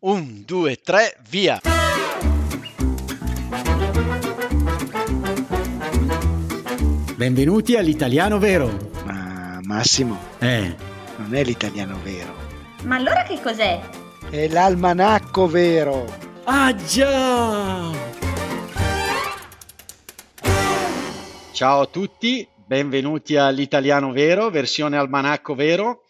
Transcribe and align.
Un, 0.00 0.44
due, 0.46 0.76
tre, 0.76 1.16
via! 1.28 1.60
Benvenuti 7.16 7.74
all'italiano 7.76 8.38
vero. 8.38 8.90
Ma 9.04 9.58
Massimo, 9.62 10.18
Eh, 10.38 10.74
non 11.16 11.34
è 11.34 11.42
l'italiano 11.42 11.98
vero, 12.02 12.32
Ma 12.84 12.96
allora 12.96 13.22
che 13.24 13.40
cos'è? 13.40 13.80
è 14.30 14.48
l'almanacco 14.48 15.46
vero. 15.48 16.04
ah 16.44 16.74
già! 16.74 17.90
Ciao 21.52 21.80
a 21.80 21.86
tutti, 21.86 22.46
benvenuti 22.66 23.34
all'Italiano 23.36 24.12
Vero, 24.12 24.48
versione 24.50 24.96
almanacco 24.96 25.56
vero. 25.56 26.04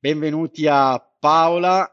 Benvenuti 0.00 0.66
a 0.66 0.98
Paola. 1.18 1.90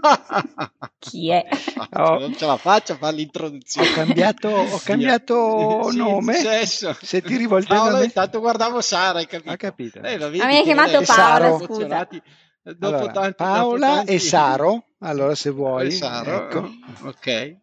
Chi 0.98 1.30
è? 1.30 1.46
Oh. 1.92 2.18
Non 2.18 2.34
ce 2.36 2.46
la 2.46 2.56
faccio 2.56 2.92
a 2.92 2.96
fare 2.96 3.14
Ho 3.14 3.16
l'introduzione. 3.16 3.90
cambiato, 3.92 4.48
ho 4.48 4.78
cambiato 4.84 5.90
Sì, 5.90 5.96
nome. 5.96 6.34
Successo. 6.34 6.96
Se 7.00 7.22
ti 7.22 7.36
rivolgevi 7.36 7.74
a 7.74 7.82
Paola, 7.82 7.98
me- 7.98 8.04
intanto 8.04 8.40
guardavo 8.40 8.80
Sara, 8.80 9.18
hai 9.18 9.26
capito? 9.26 9.50
Ho 9.52 9.56
capito. 9.56 10.00
Eh, 10.00 10.18
Ma 10.18 10.28
mi 10.28 10.40
hai 10.40 10.62
chiamato 10.62 11.04
Saro, 11.04 11.58
scusa. 11.64 12.06
Dopo 12.62 12.96
Allora, 12.96 13.12
tanti- 13.12 13.34
Paola 13.36 13.86
dopo 13.86 13.96
tanti- 13.98 14.12
e 14.12 14.18
Saro, 14.18 14.84
allora 15.00 15.34
se 15.34 15.50
vuoi. 15.50 15.90
Saro, 15.90 16.32
ecco. 16.46 16.68
ok. 17.04 17.56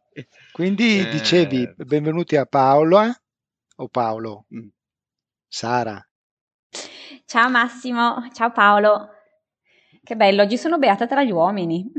Quindi 0.51 0.99
Eh. 0.99 1.09
dicevi 1.09 1.71
benvenuti 1.77 2.35
a 2.37 2.45
Paola 2.45 3.13
o 3.77 3.87
Paolo? 3.89 4.45
Mm. 4.55 4.67
Sara. 5.47 6.03
Ciao 7.25 7.49
Massimo, 7.49 8.29
ciao 8.33 8.51
Paolo. 8.51 9.09
Che 10.05 10.15
bello, 10.15 10.43
oggi 10.43 10.55
sono 10.55 10.77
beata 10.77 11.07
tra 11.07 11.23
gli 11.23 11.31
uomini. 11.31 11.91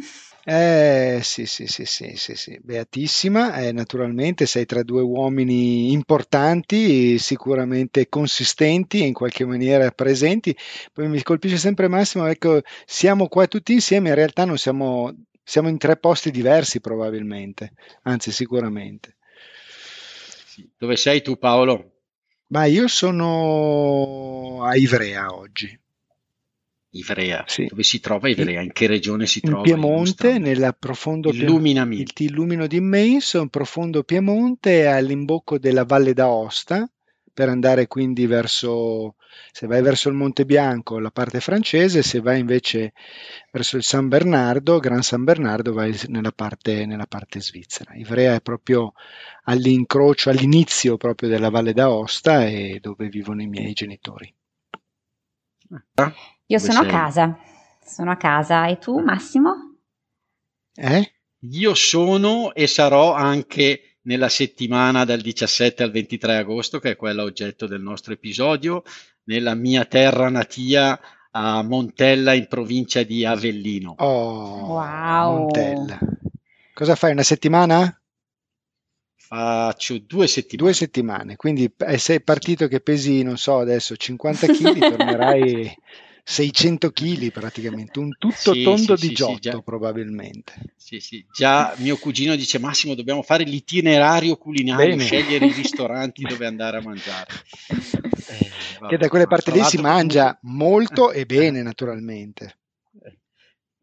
Eh 0.44 1.18
sì, 1.24 1.44
sì, 1.44 1.66
sì, 1.66 1.84
sì, 1.84 2.12
sì, 2.14 2.36
sì. 2.36 2.56
Beatissima, 2.62 3.56
eh, 3.56 3.72
naturalmente 3.72 4.46
sei 4.46 4.64
tra 4.64 4.84
due 4.84 5.02
uomini 5.02 5.90
importanti, 5.90 7.18
sicuramente 7.18 8.08
consistenti 8.08 9.02
e 9.02 9.06
in 9.06 9.12
qualche 9.12 9.44
maniera 9.44 9.90
presenti. 9.90 10.56
Poi 10.92 11.08
mi 11.08 11.20
colpisce 11.24 11.56
sempre 11.56 11.88
Massimo, 11.88 12.26
ecco, 12.26 12.60
siamo 12.84 13.26
qua 13.26 13.48
tutti 13.48 13.72
insieme, 13.72 14.10
in 14.10 14.14
realtà 14.14 14.44
non 14.44 14.56
siamo, 14.56 15.12
siamo 15.42 15.68
in 15.68 15.76
tre 15.76 15.96
posti 15.96 16.30
diversi 16.30 16.78
probabilmente, 16.78 17.72
anzi 18.02 18.30
sicuramente. 18.30 19.16
Dove 20.78 20.94
sei 20.94 21.22
tu 21.22 21.38
Paolo? 21.38 21.90
Ma 22.50 22.66
io 22.66 22.86
sono 22.86 24.62
a 24.62 24.76
Ivrea 24.76 25.34
oggi, 25.34 25.76
Ivrea. 26.98 27.44
Sì. 27.46 27.66
Dove 27.66 27.82
si 27.82 28.00
trova 28.00 28.28
Ivrea? 28.28 28.60
In 28.60 28.72
che 28.72 28.86
regione 28.86 29.26
si 29.26 29.40
in 29.42 29.50
trova? 29.50 29.62
Piemonte, 29.62 30.28
Illustrami. 30.28 30.38
nel 30.40 30.76
profondo 30.78 31.30
Illuminami. 31.30 32.00
il- 32.00 32.12
ti 32.12 32.24
illumino 32.24 32.66
di 32.66 32.76
immenso, 32.76 33.40
un 33.40 33.48
profondo 33.48 34.02
Piemonte 34.02 34.86
all'imbocco 34.86 35.58
della 35.58 35.84
Valle 35.84 36.12
d'Aosta 36.12 36.88
per 37.32 37.50
andare 37.50 37.86
quindi 37.86 38.24
verso, 38.26 39.16
se 39.52 39.66
vai 39.66 39.82
verso 39.82 40.08
il 40.08 40.14
Monte 40.14 40.46
Bianco, 40.46 40.98
la 40.98 41.10
parte 41.10 41.40
francese, 41.40 42.02
se 42.02 42.20
vai 42.20 42.40
invece 42.40 42.94
verso 43.52 43.76
il 43.76 43.82
San 43.82 44.08
Bernardo, 44.08 44.78
Gran 44.78 45.02
San 45.02 45.22
Bernardo, 45.22 45.74
vai 45.74 45.94
nella 46.08 46.32
parte, 46.32 46.86
nella 46.86 47.04
parte 47.04 47.42
svizzera. 47.42 47.94
Ivrea 47.94 48.36
è 48.36 48.40
proprio 48.40 48.94
all'incrocio, 49.44 50.30
all'inizio 50.30 50.96
proprio 50.96 51.28
della 51.28 51.50
Valle 51.50 51.74
d'Aosta 51.74 52.46
e 52.46 52.78
dove 52.80 53.08
vivono 53.08 53.42
i 53.42 53.46
miei 53.48 53.74
genitori. 53.74 54.34
Io 56.46 56.58
sono 56.58 56.78
a 56.78 56.82
sei? 56.82 56.90
casa, 56.90 57.38
sono 57.84 58.10
a 58.10 58.16
casa. 58.16 58.66
E 58.66 58.78
tu 58.78 58.98
Massimo? 59.00 59.76
Eh? 60.74 61.12
Io 61.50 61.74
sono 61.74 62.54
e 62.54 62.66
sarò 62.66 63.12
anche 63.12 63.98
nella 64.02 64.28
settimana 64.28 65.04
dal 65.04 65.20
17 65.20 65.82
al 65.82 65.90
23 65.90 66.36
agosto, 66.36 66.78
che 66.78 66.92
è 66.92 66.96
quella 66.96 67.22
oggetto 67.22 67.66
del 67.66 67.80
nostro 67.80 68.12
episodio, 68.12 68.82
nella 69.24 69.54
mia 69.54 69.84
terra 69.84 70.28
natia 70.28 70.98
a 71.32 71.62
Montella 71.62 72.32
in 72.32 72.46
provincia 72.46 73.02
di 73.02 73.24
Avellino. 73.24 73.94
Oh, 73.98 74.74
Wow. 74.74 75.38
Montella. 75.38 75.98
Cosa 76.72 76.94
fai? 76.94 77.12
Una 77.12 77.22
settimana? 77.22 78.00
Faccio 79.16 79.98
due 79.98 80.28
settimane. 80.28 80.68
Due 80.68 80.72
settimane, 80.72 81.36
quindi 81.36 81.70
eh, 81.78 81.98
sei 81.98 82.22
partito 82.22 82.68
che 82.68 82.80
pesi, 82.80 83.22
non 83.22 83.36
so, 83.36 83.58
adesso 83.58 83.96
50 83.96 84.46
kg, 84.46 84.78
tornerai 84.78 85.74
600 86.28 86.90
kg 86.90 87.30
praticamente, 87.30 88.00
un 88.00 88.10
tutto 88.18 88.52
Sì, 88.52 88.64
tondo 88.64 88.96
sì, 88.96 89.02
di 89.02 89.06
sì, 89.06 89.12
giotto 89.12 89.38
già. 89.38 89.60
probabilmente. 89.60 90.54
Sì, 90.76 90.98
sì. 90.98 91.24
Già 91.32 91.72
mio 91.78 91.96
cugino 91.96 92.34
dice 92.34 92.58
Massimo, 92.58 92.94
dobbiamo 92.96 93.22
fare 93.22 93.44
l'itinerario 93.44 94.36
culinario, 94.36 94.88
Bene. 94.88 95.04
scegliere 95.04 95.46
i 95.46 95.52
ristoranti 95.52 96.24
dove 96.26 96.44
andare 96.46 96.78
a 96.78 96.82
mangiare. 96.82 97.26
Eh, 97.68 98.50
vabbè, 98.80 98.88
Che 98.88 98.96
da 98.98 99.08
quelle 99.08 99.28
parti 99.28 99.52
lì 99.52 99.62
si 99.62 99.78
mangia 99.78 100.36
molto 100.42 101.12
e 101.12 101.26
bene 101.26 101.62
naturalmente. 101.62 102.56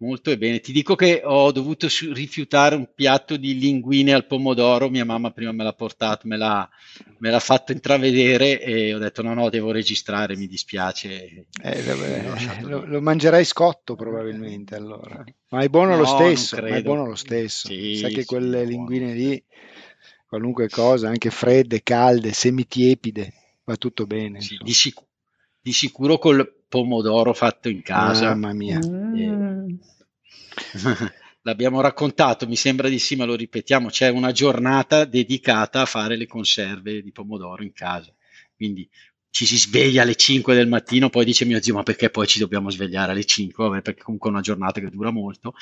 Molto 0.03 0.31
e 0.31 0.37
bene. 0.37 0.59
Ti 0.59 0.71
dico 0.71 0.95
che 0.95 1.21
ho 1.23 1.51
dovuto 1.51 1.87
su- 1.89 2.11
rifiutare 2.13 2.75
un 2.75 2.87
piatto 2.93 3.37
di 3.37 3.57
linguine 3.57 4.13
al 4.13 4.25
pomodoro. 4.27 4.89
Mia 4.89 5.05
mamma 5.05 5.31
prima 5.31 5.51
me 5.51 5.63
l'ha 5.63 5.73
portato, 5.73 6.27
me 6.27 6.37
l'ha, 6.37 6.69
me 7.17 7.29
l'ha 7.29 7.39
fatto 7.39 7.71
intravedere 7.71 8.61
e 8.61 8.93
ho 8.93 8.97
detto 8.99 9.21
no, 9.21 9.33
no, 9.33 9.49
devo 9.49 9.71
registrare, 9.71 10.35
mi 10.35 10.47
dispiace. 10.47 11.47
Eh, 11.63 11.81
vabbè, 11.83 12.23
lasciato 12.27 12.67
lo, 12.67 12.85
lo 12.85 13.01
mangerai 13.01 13.45
scotto 13.45 13.95
probabilmente 13.95 14.75
allora. 14.75 15.23
Ma 15.49 15.61
è 15.61 15.69
buono 15.69 15.95
lo 15.95 16.03
No, 16.03 16.05
non 16.05 16.33
stesso, 16.37 16.57
ma 16.65 16.75
è 16.75 16.81
buono 16.83 17.05
lo 17.05 17.15
stesso. 17.15 17.67
Sì, 17.69 17.95
Sai 17.95 18.11
che 18.11 18.21
sì, 18.21 18.25
quelle 18.25 18.59
buono. 18.59 18.67
linguine 18.69 19.13
lì, 19.13 19.43
qualunque 20.27 20.69
cosa, 20.69 21.09
anche 21.09 21.29
fredde, 21.29 21.83
calde, 21.83 22.33
semitiepide, 22.33 23.33
va 23.65 23.75
tutto 23.77 24.05
bene. 24.05 24.39
Sì, 24.41 24.57
di, 24.57 24.73
sic- 24.73 25.03
di 25.61 25.71
sicuro 25.71 26.17
col 26.17 26.51
pomodoro 26.67 27.33
fatto 27.33 27.69
in 27.69 27.81
casa. 27.81 28.29
Mamma 28.29 28.53
mia. 28.53 28.79
Mm. 28.79 29.77
L'abbiamo 31.45 31.81
raccontato, 31.81 32.47
mi 32.47 32.55
sembra 32.55 32.87
di 32.87 32.99
sì, 32.99 33.15
ma 33.15 33.25
lo 33.25 33.35
ripetiamo. 33.35 33.89
C'è 33.89 34.07
una 34.09 34.31
giornata 34.31 35.05
dedicata 35.05 35.81
a 35.81 35.85
fare 35.85 36.15
le 36.15 36.25
conserve 36.25 37.01
di 37.01 37.11
pomodoro 37.11 37.63
in 37.63 37.73
casa. 37.73 38.13
Quindi 38.55 38.89
ci 39.29 39.45
si 39.45 39.57
sveglia 39.57 40.03
alle 40.03 40.15
5 40.15 40.53
del 40.53 40.67
mattino, 40.67 41.09
poi 41.09 41.25
dice 41.25 41.43
mio 41.43 41.61
zio, 41.61 41.73
ma 41.73 41.83
perché 41.83 42.09
poi 42.11 42.27
ci 42.27 42.39
dobbiamo 42.39 42.69
svegliare 42.69 43.11
alle 43.11 43.25
5? 43.25 43.67
Vabbè, 43.67 43.81
perché 43.81 44.03
comunque 44.03 44.29
è 44.29 44.33
una 44.33 44.41
giornata 44.41 44.79
che 44.79 44.89
dura 44.89 45.09
molto. 45.09 45.55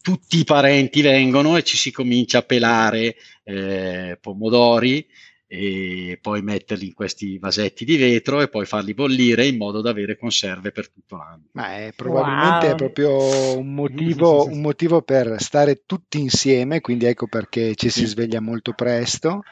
Tutti 0.00 0.38
i 0.38 0.44
parenti 0.44 1.02
vengono 1.02 1.56
e 1.56 1.62
ci 1.62 1.76
si 1.76 1.92
comincia 1.92 2.38
a 2.38 2.42
pelare 2.42 3.16
eh, 3.44 4.18
pomodori 4.20 5.06
e 5.48 6.18
poi 6.20 6.42
metterli 6.42 6.86
in 6.86 6.94
questi 6.94 7.38
vasetti 7.38 7.84
di 7.84 7.96
vetro 7.96 8.40
e 8.42 8.48
poi 8.48 8.66
farli 8.66 8.94
bollire 8.94 9.46
in 9.46 9.56
modo 9.56 9.80
da 9.80 9.90
avere 9.90 10.16
conserve 10.16 10.70
per 10.72 10.90
tutto 10.90 11.16
l'anno. 11.16 11.46
Ma 11.52 11.76
è, 11.76 11.92
probabilmente 11.94 12.70
è 12.70 12.74
Wow. 12.74 12.76
proprio 12.76 13.56
un 13.56 13.74
motivo, 13.74 14.46
un 14.48 14.60
motivo 14.60 15.02
per 15.02 15.40
stare 15.40 15.82
tutti 15.86 16.20
insieme, 16.20 16.80
quindi 16.80 17.06
ecco 17.06 17.26
perché 17.26 17.74
ci 17.74 17.90
si 17.90 18.06
sveglia 18.06 18.40
molto 18.40 18.72
presto, 18.74 19.42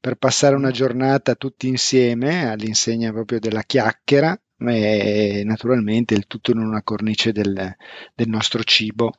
per 0.00 0.16
passare 0.16 0.56
una 0.56 0.70
giornata 0.72 1.34
tutti 1.36 1.68
insieme 1.68 2.50
all'insegna 2.50 3.12
proprio 3.12 3.38
della 3.38 3.62
chiacchiera 3.62 4.36
e 4.58 5.42
naturalmente 5.44 6.14
il 6.14 6.26
tutto 6.26 6.50
in 6.50 6.58
una 6.58 6.82
cornice 6.82 7.30
del, 7.32 7.74
del 8.14 8.28
nostro 8.28 8.62
cibo 8.64 9.12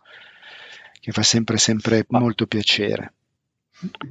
che 0.99 1.11
fa 1.11 1.23
sempre, 1.23 1.57
sempre 1.57 2.05
Ma- 2.09 2.19
molto 2.19 2.45
piacere. 2.47 3.14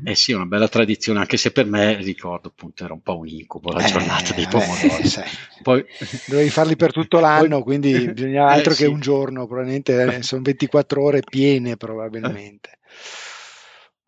Eh 0.05 0.15
sì, 0.15 0.33
è 0.33 0.35
una 0.35 0.47
bella 0.47 0.69
tradizione, 0.69 1.19
anche 1.21 1.37
se 1.37 1.51
per 1.51 1.67
me, 1.67 1.97
ricordo 1.97 2.49
appunto, 2.49 2.85
era 2.85 2.93
un 2.93 3.01
po' 3.03 3.19
un 3.19 3.27
incubo 3.29 3.73
la 3.73 3.83
Eh, 3.83 3.87
giornata 3.87 4.33
dei 4.35 4.47
pomodori. 4.47 5.05
sai. 5.07 5.29
Poi, 5.63 5.85
Dovevi 6.27 6.51
farli 6.51 6.77
per 6.77 6.93
tutto 6.93 7.21
l'anno, 7.21 7.63
quindi 7.63 8.09
bisogna 8.13 8.49
altro 8.49 8.73
Eh, 8.73 8.77
che 8.77 8.85
sì. 8.85 8.91
un 8.91 9.01
giorno, 9.01 9.47
probabilmente 9.47 10.17
eh, 10.17 10.23
sono 10.23 10.43
24 10.43 11.03
ore 11.03 11.21
piene 11.23 11.77
probabilmente. 11.77 12.79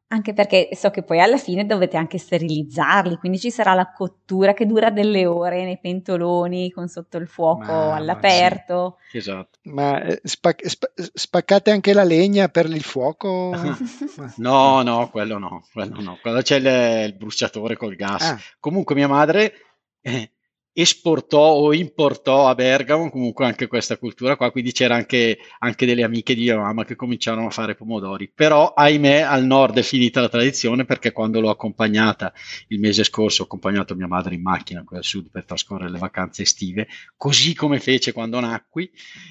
Anche 0.08 0.34
perché 0.34 0.68
so 0.72 0.90
che 0.90 1.02
poi 1.02 1.20
alla 1.20 1.36
fine 1.36 1.66
dovete 1.66 1.96
anche 1.96 2.16
sterilizzarli, 2.18 3.16
quindi 3.16 3.40
ci 3.40 3.50
sarà 3.50 3.74
la 3.74 3.90
cottura 3.90 4.54
che 4.54 4.64
dura 4.64 4.90
delle 4.90 5.26
ore 5.26 5.64
nei 5.64 5.80
pentoloni 5.80 6.70
con 6.70 6.86
sotto 6.86 7.16
il 7.16 7.26
fuoco 7.26 7.60
Mamma, 7.72 7.96
all'aperto. 7.96 8.98
esatto. 9.12 9.58
Ma 9.64 10.00
eh, 10.02 10.20
spac- 10.22 10.64
spa- 10.68 10.92
spaccate 10.94 11.72
anche 11.72 11.92
la 11.92 12.04
legna 12.04 12.46
per 12.48 12.66
il 12.66 12.82
fuoco? 12.84 13.50
Ma- 13.50 13.76
No, 14.38 14.82
no, 14.82 15.10
quello 15.10 15.38
no, 15.38 15.64
quello 15.72 16.00
no. 16.00 16.18
Quello 16.22 16.40
c'è 16.40 16.56
il, 16.58 17.06
il 17.08 17.14
bruciatore 17.16 17.76
col 17.76 17.96
gas. 17.96 18.22
Ah, 18.30 18.38
Comunque 18.60 18.94
mia 18.94 19.08
madre 19.08 19.54
eh, 20.02 20.30
esportò 20.78 21.52
o 21.52 21.72
importò 21.72 22.48
a 22.48 22.54
Bergamo 22.54 23.08
comunque 23.08 23.46
anche 23.46 23.66
questa 23.66 23.96
cultura 23.96 24.36
qua, 24.36 24.50
quindi 24.50 24.72
c'era 24.72 24.94
anche, 24.94 25.38
anche 25.60 25.86
delle 25.86 26.02
amiche 26.02 26.34
di 26.34 26.42
mia 26.42 26.58
mamma 26.58 26.84
che 26.84 26.96
cominciarono 26.96 27.46
a 27.46 27.50
fare 27.50 27.74
pomodori. 27.74 28.30
Però, 28.34 28.74
ahimè, 28.74 29.20
al 29.20 29.46
nord 29.46 29.78
è 29.78 29.82
finita 29.82 30.20
la 30.20 30.28
tradizione 30.28 30.84
perché 30.84 31.12
quando 31.12 31.40
l'ho 31.40 31.48
accompagnata 31.48 32.30
il 32.68 32.78
mese 32.78 33.04
scorso, 33.04 33.40
ho 33.40 33.44
accompagnato 33.46 33.94
mia 33.94 34.06
madre 34.06 34.34
in 34.34 34.42
macchina 34.42 34.84
qui 34.84 34.98
al 34.98 35.04
sud 35.04 35.30
per 35.30 35.46
trascorrere 35.46 35.90
le 35.90 35.98
vacanze 35.98 36.42
estive, 36.42 36.88
così 37.16 37.54
come 37.54 37.80
fece 37.80 38.12
quando 38.12 38.38
nacqui, 38.38 38.90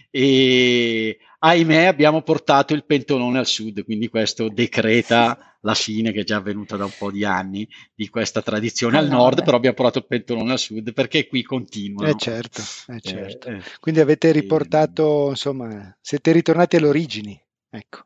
e 0.10 1.20
ahimè 1.46 1.86
abbiamo 1.86 2.24
portato 2.24 2.74
il 2.74 2.86
pentolone 2.86 3.38
al 3.38 3.46
sud, 3.46 3.84
quindi 3.84 4.10
questo 4.10 4.50
decreta 4.50 5.58
la 5.62 5.76
fine 5.76 6.12
che 6.12 6.22
è 6.22 6.24
già 6.24 6.38
avvenuta 6.38 6.76
da 6.76 6.86
un 6.86 6.94
po' 6.98 7.12
di 7.12 7.24
anni 7.24 7.68
di 7.94 8.10
questa 8.10 8.42
tradizione 8.42 8.98
al, 8.98 9.06
al 9.06 9.10
nord, 9.12 9.44
però 9.44 9.58
abbiamo 9.58 9.76
portato 9.76 10.00
il 10.00 10.06
pentolone 10.08 10.52
al 10.52 10.60
sud 10.60 10.94
perché 10.94 11.28
qui 11.28 11.44
continua. 11.44 12.08
Eh 12.08 12.16
certo, 12.18 12.62
eh 12.88 13.00
certo. 13.00 13.50
Eh, 13.50 13.58
eh. 13.58 13.62
Quindi 13.80 14.00
avete 14.00 14.32
riportato, 14.32 15.28
e... 15.28 15.30
insomma, 15.30 15.96
siete 16.02 16.32
ritornati 16.32 16.78
alle 16.78 16.88
origini, 16.88 17.40
ecco. 17.70 18.06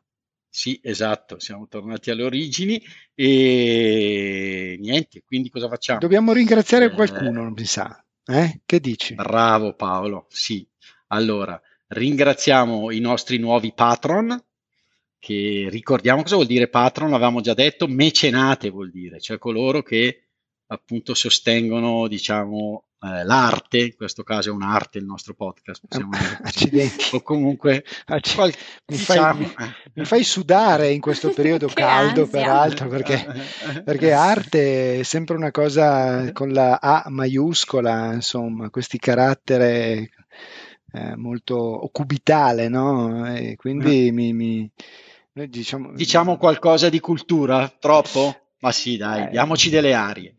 Sì, 0.52 0.78
esatto, 0.82 1.38
siamo 1.38 1.68
tornati 1.68 2.10
alle 2.10 2.24
origini 2.24 2.82
e 3.14 4.76
niente, 4.80 5.22
quindi 5.24 5.48
cosa 5.48 5.68
facciamo? 5.68 6.00
Dobbiamo 6.00 6.32
ringraziare 6.32 6.86
eh, 6.86 6.90
qualcuno, 6.90 7.50
mi 7.50 7.64
sa. 7.64 8.04
Eh? 8.24 8.60
Che 8.66 8.80
dici? 8.80 9.14
Bravo 9.14 9.74
Paolo, 9.74 10.26
sì. 10.28 10.66
Allora, 11.08 11.60
ringraziamo 11.90 12.90
i 12.90 13.00
nostri 13.00 13.38
nuovi 13.38 13.72
patron, 13.72 14.38
che 15.18 15.66
ricordiamo 15.70 16.22
cosa 16.22 16.36
vuol 16.36 16.46
dire 16.46 16.68
patron, 16.68 17.10
l'avevamo 17.10 17.40
già 17.40 17.54
detto, 17.54 17.86
mecenate 17.86 18.70
vuol 18.70 18.90
dire, 18.90 19.20
cioè 19.20 19.38
coloro 19.38 19.82
che 19.82 20.24
appunto 20.68 21.14
sostengono, 21.14 22.06
diciamo, 22.06 22.84
eh, 23.00 23.24
l'arte, 23.24 23.78
in 23.78 23.96
questo 23.96 24.22
caso 24.22 24.50
è 24.50 24.52
un'arte 24.52 24.98
il 24.98 25.04
nostro 25.04 25.34
podcast, 25.34 25.82
possiamo 25.88 26.10
dire 26.16 26.38
Accidenti. 26.44 27.08
o 27.12 27.22
comunque 27.22 27.84
Acc- 28.06 28.34
qual- 28.34 28.54
mi, 28.86 28.96
diciamo, 28.96 29.44
fai, 29.46 29.66
mi, 29.66 29.72
mi, 29.94 30.04
fai, 30.04 30.22
sudare 30.22 30.90
in 30.90 31.00
questo 31.00 31.30
periodo 31.34 31.66
caldo 31.66 32.22
ansia. 32.22 32.40
peraltro 32.40 32.88
perché, 32.88 33.26
perché, 33.84 34.12
arte 34.12 35.00
è 35.00 35.02
sempre 35.02 35.34
una 35.34 35.50
cosa 35.50 36.30
con 36.32 36.52
la 36.52 36.78
A 36.80 37.04
maiuscola, 37.08 38.14
insomma, 38.14 38.70
questi 38.70 38.98
caratteri 38.98 40.08
eh, 40.92 41.16
molto 41.16 41.88
cubitale, 41.92 42.68
no? 42.68 43.34
E 43.34 43.56
quindi 43.56 44.08
eh. 44.08 44.12
mi, 44.12 44.32
mi 44.32 44.70
diciamo, 45.32 45.92
diciamo 45.92 46.36
qualcosa 46.36 46.88
di 46.88 47.00
cultura, 47.00 47.72
troppo? 47.78 48.34
Ma 48.60 48.72
sì, 48.72 48.96
dai, 48.96 49.26
eh. 49.26 49.30
diamoci 49.30 49.70
delle 49.70 49.94
arie. 49.94 50.34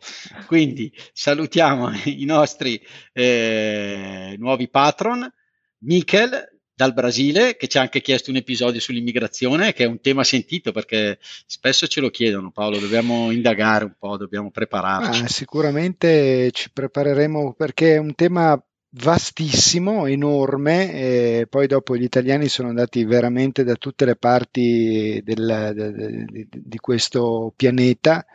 Quindi 0.45 0.93
salutiamo 1.13 1.91
i 2.05 2.25
nostri 2.25 2.79
eh, 3.13 4.35
nuovi 4.37 4.69
patron, 4.69 5.31
Michel 5.79 6.49
dal 6.73 6.93
Brasile, 6.93 7.57
che 7.57 7.67
ci 7.67 7.77
ha 7.77 7.81
anche 7.81 8.01
chiesto 8.01 8.31
un 8.31 8.37
episodio 8.37 8.79
sull'immigrazione, 8.79 9.73
che 9.73 9.83
è 9.83 9.87
un 9.87 10.01
tema 10.01 10.23
sentito 10.23 10.71
perché 10.71 11.19
spesso 11.45 11.85
ce 11.87 12.01
lo 12.01 12.09
chiedono, 12.09 12.51
Paolo, 12.51 12.79
dobbiamo 12.79 13.31
indagare 13.31 13.85
un 13.85 13.93
po', 13.97 14.17
dobbiamo 14.17 14.49
prepararci. 14.49 15.21
Ah, 15.23 15.27
sicuramente 15.27 16.49
ci 16.51 16.71
prepareremo 16.71 17.53
perché 17.53 17.95
è 17.95 17.97
un 17.97 18.15
tema 18.15 18.59
vastissimo, 18.93 20.05
enorme, 20.05 20.93
e 20.93 21.47
poi 21.49 21.67
dopo 21.67 21.95
gli 21.95 22.03
italiani 22.03 22.47
sono 22.47 22.69
andati 22.69 23.03
veramente 23.05 23.63
da 23.63 23.75
tutte 23.75 24.05
le 24.05 24.15
parti 24.15 25.21
del, 25.23 25.71
de, 25.73 25.91
de, 25.91 26.47
di 26.49 26.77
questo 26.77 27.53
pianeta 27.55 28.25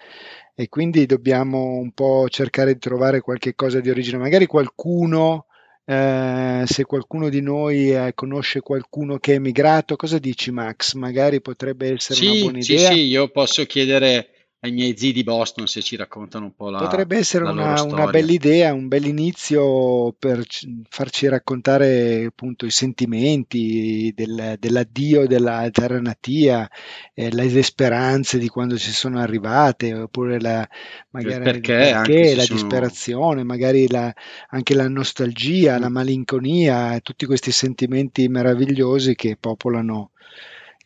e 0.55 0.69
quindi 0.69 1.05
dobbiamo 1.05 1.75
un 1.75 1.93
po' 1.93 2.27
cercare 2.31 2.73
di 2.73 2.79
trovare 2.79 3.21
qualche 3.21 3.55
cosa 3.55 3.81
di 3.81 3.91
origine. 3.91 4.17
Magari 4.17 4.47
qualcuno, 4.47 5.47
eh, 5.85 6.63
se 6.65 6.85
qualcuno 6.85 7.29
di 7.29 7.43
noi 7.43 7.93
eh, 7.93 8.13
conosce 8.15 8.61
qualcuno 8.61 9.19
che 9.19 9.33
è 9.33 9.37
emigrato, 9.37 9.97
cosa 9.97 10.19
dici 10.19 10.51
Max? 10.51 10.95
Magari 10.95 11.43
potrebbe 11.43 11.93
essere 11.93 12.19
sì, 12.19 12.27
una 12.29 12.41
buona 12.41 12.61
sì, 12.63 12.73
idea. 12.73 12.91
Sì, 12.93 13.01
io 13.01 13.29
posso 13.29 13.67
chiedere 13.67 14.31
ai 14.61 14.73
miei 14.73 14.97
zii 14.97 15.13
di 15.13 15.23
Boston 15.23 15.67
se 15.67 15.83
ci 15.83 15.97
raccontano 15.97 16.47
un 16.47 16.55
po' 16.55 16.71
la 16.71 16.79
Potrebbe 16.79 17.17
essere 17.19 17.45
la 17.45 17.51
una, 17.51 17.83
una 17.83 18.07
bella 18.07 18.33
idea, 18.33 18.73
un 18.73 18.89
bel 18.89 19.05
inizio 19.05 20.13
per 20.19 20.45
farci 20.89 21.29
raccontare 21.29 22.25
appunto 22.25 22.65
i 22.65 22.71
sentimenti 22.71 24.13
del, 24.17 24.57
dell'addio 24.59 25.27
della 25.27 25.69
terra 25.71 26.01
natia, 26.01 26.69
eh, 27.13 27.31
le 27.31 27.63
speranze 27.63 28.39
di 28.39 28.49
quando 28.49 28.79
ci 28.79 28.91
sono 28.91 29.21
arrivate, 29.21 29.93
oppure 29.95 30.41
la, 30.41 30.67
magari 31.11 31.45
perché, 31.45 31.93
perché 31.93 32.35
la 32.35 32.43
sono... 32.43 32.59
disperazione, 32.59 33.45
magari 33.45 33.89
la, 33.89 34.13
anche 34.49 34.75
la 34.75 34.89
nostalgia, 34.89 35.77
mm. 35.77 35.81
la 35.81 35.89
malinconia, 35.89 37.01
tutti 37.01 37.27
questi 37.27 37.53
sentimenti 37.53 38.27
meravigliosi 38.29 39.15
che 39.15 39.37
popolano 39.39 40.13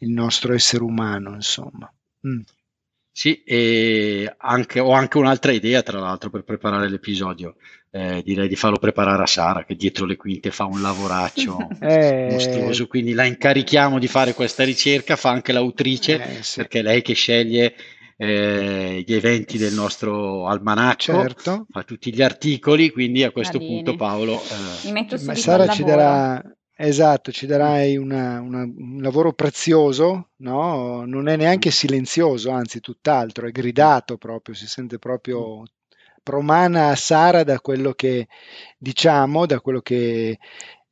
il 0.00 0.10
nostro 0.10 0.54
essere 0.54 0.82
umano, 0.82 1.34
insomma. 1.34 1.90
Mm. 2.26 2.40
Sì, 3.12 3.42
e 3.42 4.32
anche, 4.38 4.80
ho 4.80 4.92
anche 4.92 5.18
un'altra 5.18 5.52
idea, 5.52 5.82
tra 5.82 5.98
l'altro, 5.98 6.30
per 6.30 6.44
preparare 6.44 6.88
l'episodio. 6.88 7.56
Eh, 7.90 8.22
direi 8.24 8.46
di 8.46 8.54
farlo 8.54 8.78
preparare 8.78 9.22
a 9.22 9.26
Sara, 9.26 9.64
che 9.64 9.74
dietro 9.74 10.06
le 10.06 10.16
quinte 10.16 10.52
fa 10.52 10.64
un 10.64 10.80
lavoraccio 10.80 11.68
eh... 11.80 12.28
mostruoso. 12.30 12.86
Quindi 12.86 13.12
la 13.12 13.24
incarichiamo 13.24 13.98
di 13.98 14.06
fare 14.06 14.32
questa 14.32 14.64
ricerca, 14.64 15.16
fa 15.16 15.30
anche 15.30 15.52
l'autrice, 15.52 16.38
eh, 16.38 16.42
sì. 16.42 16.56
perché 16.58 16.78
è 16.78 16.82
lei 16.82 17.02
che 17.02 17.14
sceglie 17.14 17.74
eh, 18.16 19.02
gli 19.04 19.14
eventi 19.14 19.58
del 19.58 19.72
nostro 19.72 20.46
almanaccio, 20.46 21.12
certo. 21.12 21.66
fa 21.68 21.82
tutti 21.82 22.14
gli 22.14 22.22
articoli. 22.22 22.90
Quindi 22.90 23.24
a 23.24 23.32
questo 23.32 23.58
punto, 23.58 23.96
Paolo, 23.96 24.40
eh, 24.40 24.86
mi 24.86 24.92
metto 24.92 25.16
subito 25.16 25.40
Sara 25.40 25.66
ci 25.68 25.82
darà 25.82 26.40
Esatto, 26.82 27.30
ci 27.30 27.44
darai 27.44 27.98
una, 27.98 28.40
una, 28.40 28.62
un 28.62 29.02
lavoro 29.02 29.34
prezioso, 29.34 30.30
no? 30.36 31.04
non 31.04 31.28
è 31.28 31.36
neanche 31.36 31.70
silenzioso, 31.70 32.48
anzi 32.52 32.80
tutt'altro, 32.80 33.46
è 33.46 33.50
gridato 33.50 34.16
proprio, 34.16 34.54
si 34.54 34.66
sente 34.66 34.98
proprio 34.98 35.64
promana 36.22 36.96
Sara 36.96 37.44
da 37.44 37.60
quello 37.60 37.92
che 37.92 38.28
diciamo, 38.78 39.44
da 39.44 39.60
quello 39.60 39.82
che 39.82 40.38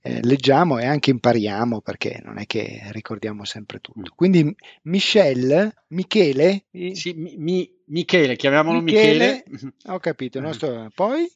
eh, 0.01 0.21
leggiamo 0.25 0.79
e 0.79 0.85
anche 0.85 1.09
impariamo 1.09 1.81
perché 1.81 2.21
non 2.23 2.37
è 2.37 2.45
che 2.45 2.83
ricordiamo 2.91 3.47
sempre 3.47 3.79
tutto. 3.81 4.13
Quindi 4.15 4.55
Michelle, 4.83 5.85
Michele? 5.89 6.67
Sì, 6.93 7.15
mi, 7.15 7.37
mi, 7.39 7.67
Michele, 7.87 8.37
chiamiamolo 8.37 8.83
Michele. 8.83 9.43
Michele. 9.47 9.73
Ho 9.87 9.99
capito, 10.01 10.39
nostro, 10.39 10.91
poi? 10.95 11.27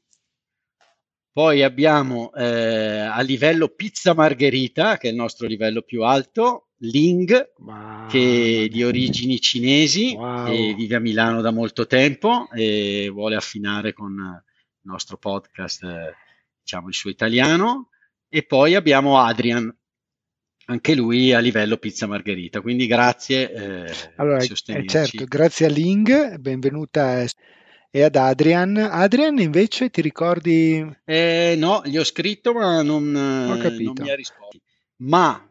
Poi 1.32 1.62
abbiamo 1.62 2.30
eh, 2.34 2.98
a 2.98 3.20
livello 3.22 3.68
pizza 3.68 4.12
margherita, 4.12 4.98
che 4.98 5.08
è 5.08 5.10
il 5.10 5.16
nostro 5.16 5.46
livello 5.46 5.80
più 5.80 6.02
alto, 6.02 6.68
Ling, 6.80 7.52
wow. 7.56 8.06
che 8.06 8.64
è 8.64 8.68
di 8.68 8.84
origini 8.84 9.40
cinesi 9.40 10.12
wow. 10.14 10.46
e 10.52 10.74
vive 10.74 10.96
a 10.96 11.00
Milano 11.00 11.40
da 11.40 11.50
molto 11.50 11.86
tempo 11.86 12.50
e 12.52 13.08
vuole 13.10 13.36
affinare 13.36 13.94
con 13.94 14.12
il 14.12 14.90
nostro 14.90 15.16
podcast, 15.16 15.82
eh, 15.84 16.14
diciamo, 16.60 16.88
il 16.88 16.94
suo 16.94 17.08
italiano. 17.08 17.88
E 18.28 18.42
poi 18.42 18.74
abbiamo 18.74 19.18
Adrian, 19.18 19.74
anche 20.66 20.94
lui 20.94 21.32
a 21.32 21.38
livello 21.38 21.78
pizza 21.78 22.06
margherita. 22.06 22.60
Quindi 22.60 22.86
grazie. 22.86 23.50
Eh, 23.52 23.94
allora, 24.16 24.36
eh, 24.36 24.86
certo, 24.86 25.24
grazie 25.24 25.64
a 25.64 25.70
Ling, 25.70 26.36
benvenuta 26.36 27.24
e 27.94 28.02
ad 28.02 28.16
Adrian. 28.16 28.74
Adrian 28.78 29.38
invece 29.38 29.90
ti 29.90 30.00
ricordi? 30.00 30.84
Eh, 31.04 31.54
no, 31.58 31.82
gli 31.84 31.98
ho 31.98 32.04
scritto 32.04 32.54
ma 32.54 32.80
non, 32.80 33.10
non 33.10 33.94
mi 34.00 34.10
ha 34.10 34.14
risposto. 34.14 34.58
Ma, 35.02 35.46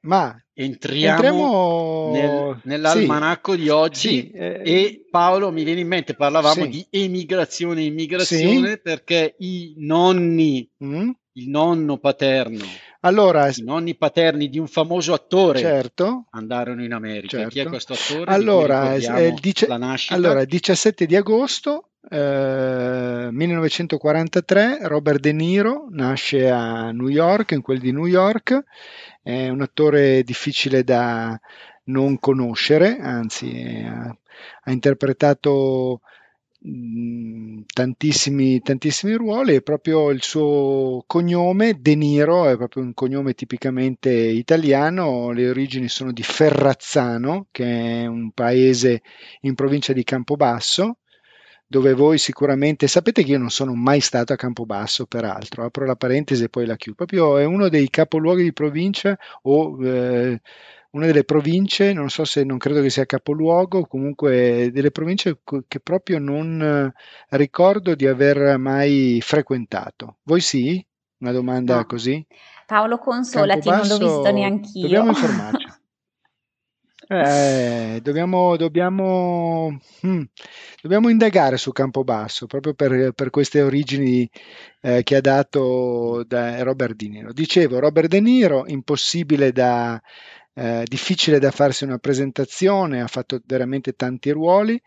ma 0.00 0.38
entriamo, 0.52 1.14
entriamo... 1.14 2.10
Nel, 2.12 2.60
nell'almanacco 2.64 3.52
sì, 3.52 3.58
di 3.58 3.68
oggi 3.70 4.08
sì, 4.08 4.30
eh... 4.30 4.60
e 4.62 5.06
Paolo 5.10 5.50
mi 5.50 5.64
viene 5.64 5.80
in 5.80 5.88
mente, 5.88 6.14
parlavamo 6.14 6.64
sì. 6.64 6.68
di 6.68 6.86
emigrazione 6.90 7.82
immigrazione 7.82 8.76
perché 8.76 9.34
i 9.38 9.74
nonni, 9.78 10.68
mm? 10.84 11.10
il 11.32 11.48
nonno 11.48 11.96
paterno 11.96 12.64
allora, 13.06 13.48
I 13.48 13.62
nonni 13.62 13.94
paterni 13.94 14.48
di 14.48 14.58
un 14.58 14.66
famoso 14.66 15.12
attore 15.12 15.58
certo, 15.58 16.26
andarono 16.30 16.82
in 16.84 16.92
America. 16.92 17.38
Certo. 17.38 17.48
Chi 17.48 17.58
è 17.58 17.62
certo. 17.62 17.70
questo 17.70 17.92
attore? 18.14 18.30
Allora, 18.30 18.94
il 18.94 19.34
dice- 19.40 19.66
allora, 20.08 20.44
17 20.44 21.06
di 21.06 21.16
agosto 21.16 21.90
eh, 22.08 23.28
1943 23.32 24.78
Robert 24.82 25.18
De 25.18 25.32
Niro 25.32 25.86
nasce 25.90 26.48
a 26.48 26.92
New 26.92 27.08
York, 27.08 27.50
in 27.52 27.62
quel 27.62 27.80
di 27.80 27.92
New 27.92 28.06
York, 28.06 28.64
è 29.22 29.48
un 29.48 29.60
attore 29.60 30.22
difficile 30.22 30.84
da 30.84 31.38
non 31.84 32.18
conoscere, 32.18 32.98
anzi 33.00 33.84
ha, 33.84 34.16
ha 34.62 34.70
interpretato 34.70 36.00
tantissimi, 37.72 38.60
tantissimi 38.60 39.14
ruoli 39.14 39.54
e 39.54 39.62
proprio 39.62 40.10
il 40.10 40.22
suo 40.22 41.04
cognome, 41.06 41.78
De 41.80 41.94
Niro, 41.94 42.48
è 42.48 42.56
proprio 42.56 42.82
un 42.82 42.94
cognome 42.94 43.34
tipicamente 43.34 44.10
italiano, 44.10 45.30
le 45.30 45.48
origini 45.48 45.88
sono 45.88 46.12
di 46.12 46.22
Ferrazzano, 46.22 47.48
che 47.50 48.02
è 48.02 48.06
un 48.06 48.30
paese 48.32 49.02
in 49.42 49.54
provincia 49.54 49.92
di 49.92 50.02
Campobasso, 50.04 50.98
dove 51.68 51.94
voi 51.94 52.18
sicuramente 52.18 52.86
sapete 52.86 53.24
che 53.24 53.32
io 53.32 53.38
non 53.38 53.50
sono 53.50 53.74
mai 53.74 54.00
stato 54.00 54.32
a 54.32 54.36
Campobasso, 54.36 55.06
peraltro, 55.06 55.64
apro 55.64 55.84
la 55.84 55.96
parentesi 55.96 56.44
e 56.44 56.48
poi 56.48 56.66
la 56.66 56.76
chiudo, 56.76 56.96
proprio 56.96 57.38
è 57.38 57.44
uno 57.44 57.68
dei 57.68 57.90
capoluoghi 57.90 58.42
di 58.42 58.52
provincia 58.52 59.18
o 59.42 59.84
eh, 59.84 60.40
una 60.96 61.06
delle 61.06 61.24
province, 61.24 61.92
non 61.92 62.08
so 62.08 62.24
se 62.24 62.42
non 62.42 62.56
credo 62.56 62.80
che 62.80 62.88
sia 62.88 63.04
capoluogo, 63.04 63.86
comunque 63.86 64.70
delle 64.72 64.90
province 64.90 65.40
che 65.68 65.80
proprio 65.80 66.18
non 66.18 66.60
eh, 66.62 67.36
ricordo 67.36 67.94
di 67.94 68.06
aver 68.06 68.56
mai 68.56 69.20
frequentato. 69.22 70.16
Voi 70.22 70.40
sì? 70.40 70.84
Una 71.18 71.32
domanda 71.32 71.76
no. 71.76 71.86
così? 71.86 72.26
Paolo, 72.66 72.98
consolati, 72.98 73.68
non 73.68 73.86
l'ho 73.86 73.98
visto 73.98 74.32
neanch'io. 74.32 74.82
Dobbiamo 74.82 75.08
informarci. 75.08 75.66
Eh, 77.08 78.00
dobbiamo, 78.02 78.56
dobbiamo, 78.56 79.78
hmm, 80.04 80.22
dobbiamo, 80.82 81.08
indagare 81.08 81.56
su 81.56 81.70
Campobasso 81.70 82.46
proprio 82.46 82.74
per, 82.74 83.12
per 83.12 83.30
queste 83.30 83.62
origini 83.62 84.28
eh, 84.80 85.04
che 85.04 85.14
ha 85.14 85.20
dato 85.20 86.24
da 86.26 86.64
Robert 86.64 86.96
De 86.96 87.06
Niro. 87.06 87.32
Dicevo, 87.32 87.78
Robert 87.78 88.08
De 88.08 88.20
Niro, 88.20 88.64
impossibile 88.66 89.52
da, 89.52 90.02
eh, 90.58 90.84
difficile 90.86 91.38
da 91.38 91.50
farsi 91.50 91.84
una 91.84 91.98
presentazione, 91.98 93.02
ha 93.02 93.06
fatto 93.06 93.40
veramente 93.44 93.92
tanti 93.92 94.30
ruoli, 94.30 94.80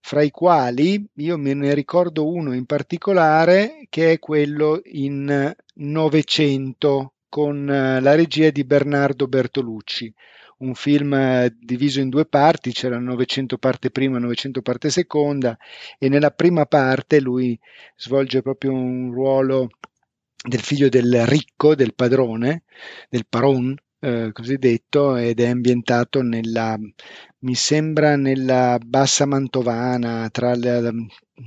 fra 0.00 0.22
i 0.22 0.30
quali 0.30 1.08
io 1.14 1.38
me 1.38 1.54
ne 1.54 1.74
ricordo 1.74 2.26
uno 2.26 2.52
in 2.54 2.66
particolare 2.66 3.86
che 3.88 4.12
è 4.12 4.18
quello 4.18 4.80
in 4.84 5.54
Novecento 5.74 7.14
con 7.28 7.70
eh, 7.70 8.00
la 8.00 8.14
regia 8.16 8.50
di 8.50 8.64
Bernardo 8.64 9.28
Bertolucci. 9.28 10.12
Un 10.58 10.74
film 10.74 11.14
eh, 11.14 11.54
diviso 11.56 12.00
in 12.00 12.08
due 12.08 12.26
parti, 12.26 12.72
c'era 12.72 12.98
900 12.98 13.58
parte 13.58 13.90
prima 13.90 14.16
e 14.16 14.20
900 14.20 14.60
parte 14.60 14.90
seconda 14.90 15.56
e 15.98 16.08
nella 16.08 16.30
prima 16.32 16.66
parte 16.66 17.20
lui 17.20 17.58
svolge 17.96 18.42
proprio 18.42 18.72
un 18.72 19.12
ruolo 19.12 19.68
del 20.44 20.60
figlio 20.60 20.88
del 20.88 21.24
ricco, 21.26 21.76
del 21.76 21.94
padrone, 21.94 22.64
del 23.08 23.26
paron, 23.28 23.76
eh, 24.04 24.30
cosiddetto, 24.32 25.16
ed 25.16 25.38
è 25.38 25.46
ambientato 25.48 26.22
nella, 26.22 26.76
mi 27.40 27.54
sembra, 27.54 28.16
nella 28.16 28.78
bassa 28.84 29.26
mantovana, 29.26 30.28
tra 30.30 30.56
la, 30.56 30.92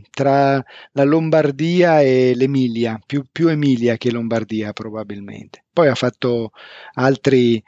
tra 0.09 0.63
la 0.93 1.03
Lombardia 1.03 2.01
e 2.01 2.33
l'Emilia, 2.33 2.97
più, 3.05 3.25
più 3.29 3.49
Emilia 3.49 3.97
che 3.97 4.09
Lombardia 4.09 4.71
probabilmente. 4.71 5.65
Poi 5.73 5.89
ha 5.89 5.95
fatto 5.95 6.51
altri 6.93 7.61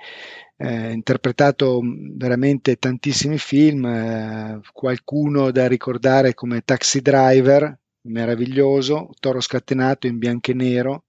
eh, 0.56 0.92
interpretato 0.92 1.82
veramente 2.16 2.78
tantissimi 2.78 3.38
film, 3.38 3.86
eh, 3.86 4.62
qualcuno 4.72 5.52
da 5.52 5.68
ricordare 5.68 6.34
come 6.34 6.62
Taxi 6.62 7.02
Driver, 7.02 7.78
meraviglioso, 8.04 9.10
Toro 9.20 9.42
scatenato 9.42 10.08
in 10.08 10.18
bianco 10.18 10.52
e 10.52 10.54
nero, 10.54 11.04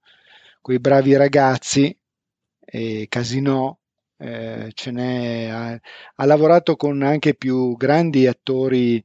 quei 0.59 0.79
bravi 0.79 1.15
ragazzi, 1.15 1.97
e 2.71 3.07
Casino, 3.09 3.79
eh, 4.17 4.71
ce 4.73 4.91
n'è, 4.91 5.47
ha, 5.47 5.79
ha, 6.15 6.25
lavorato 6.25 6.75
con 6.75 7.01
anche 7.01 7.33
più 7.35 7.75
grandi 7.77 8.27
attori 8.27 9.03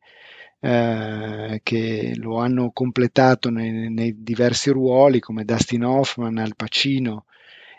eh, 0.60 1.60
che 1.62 2.12
lo 2.16 2.38
hanno 2.38 2.70
completato 2.72 3.50
nei, 3.50 3.90
nei, 3.90 4.22
diversi 4.22 4.70
ruoli 4.70 5.20
come 5.20 5.44
Dustin 5.44 5.84
Hoffman, 5.84 6.38
Al 6.38 6.56
Pacino, 6.56 7.26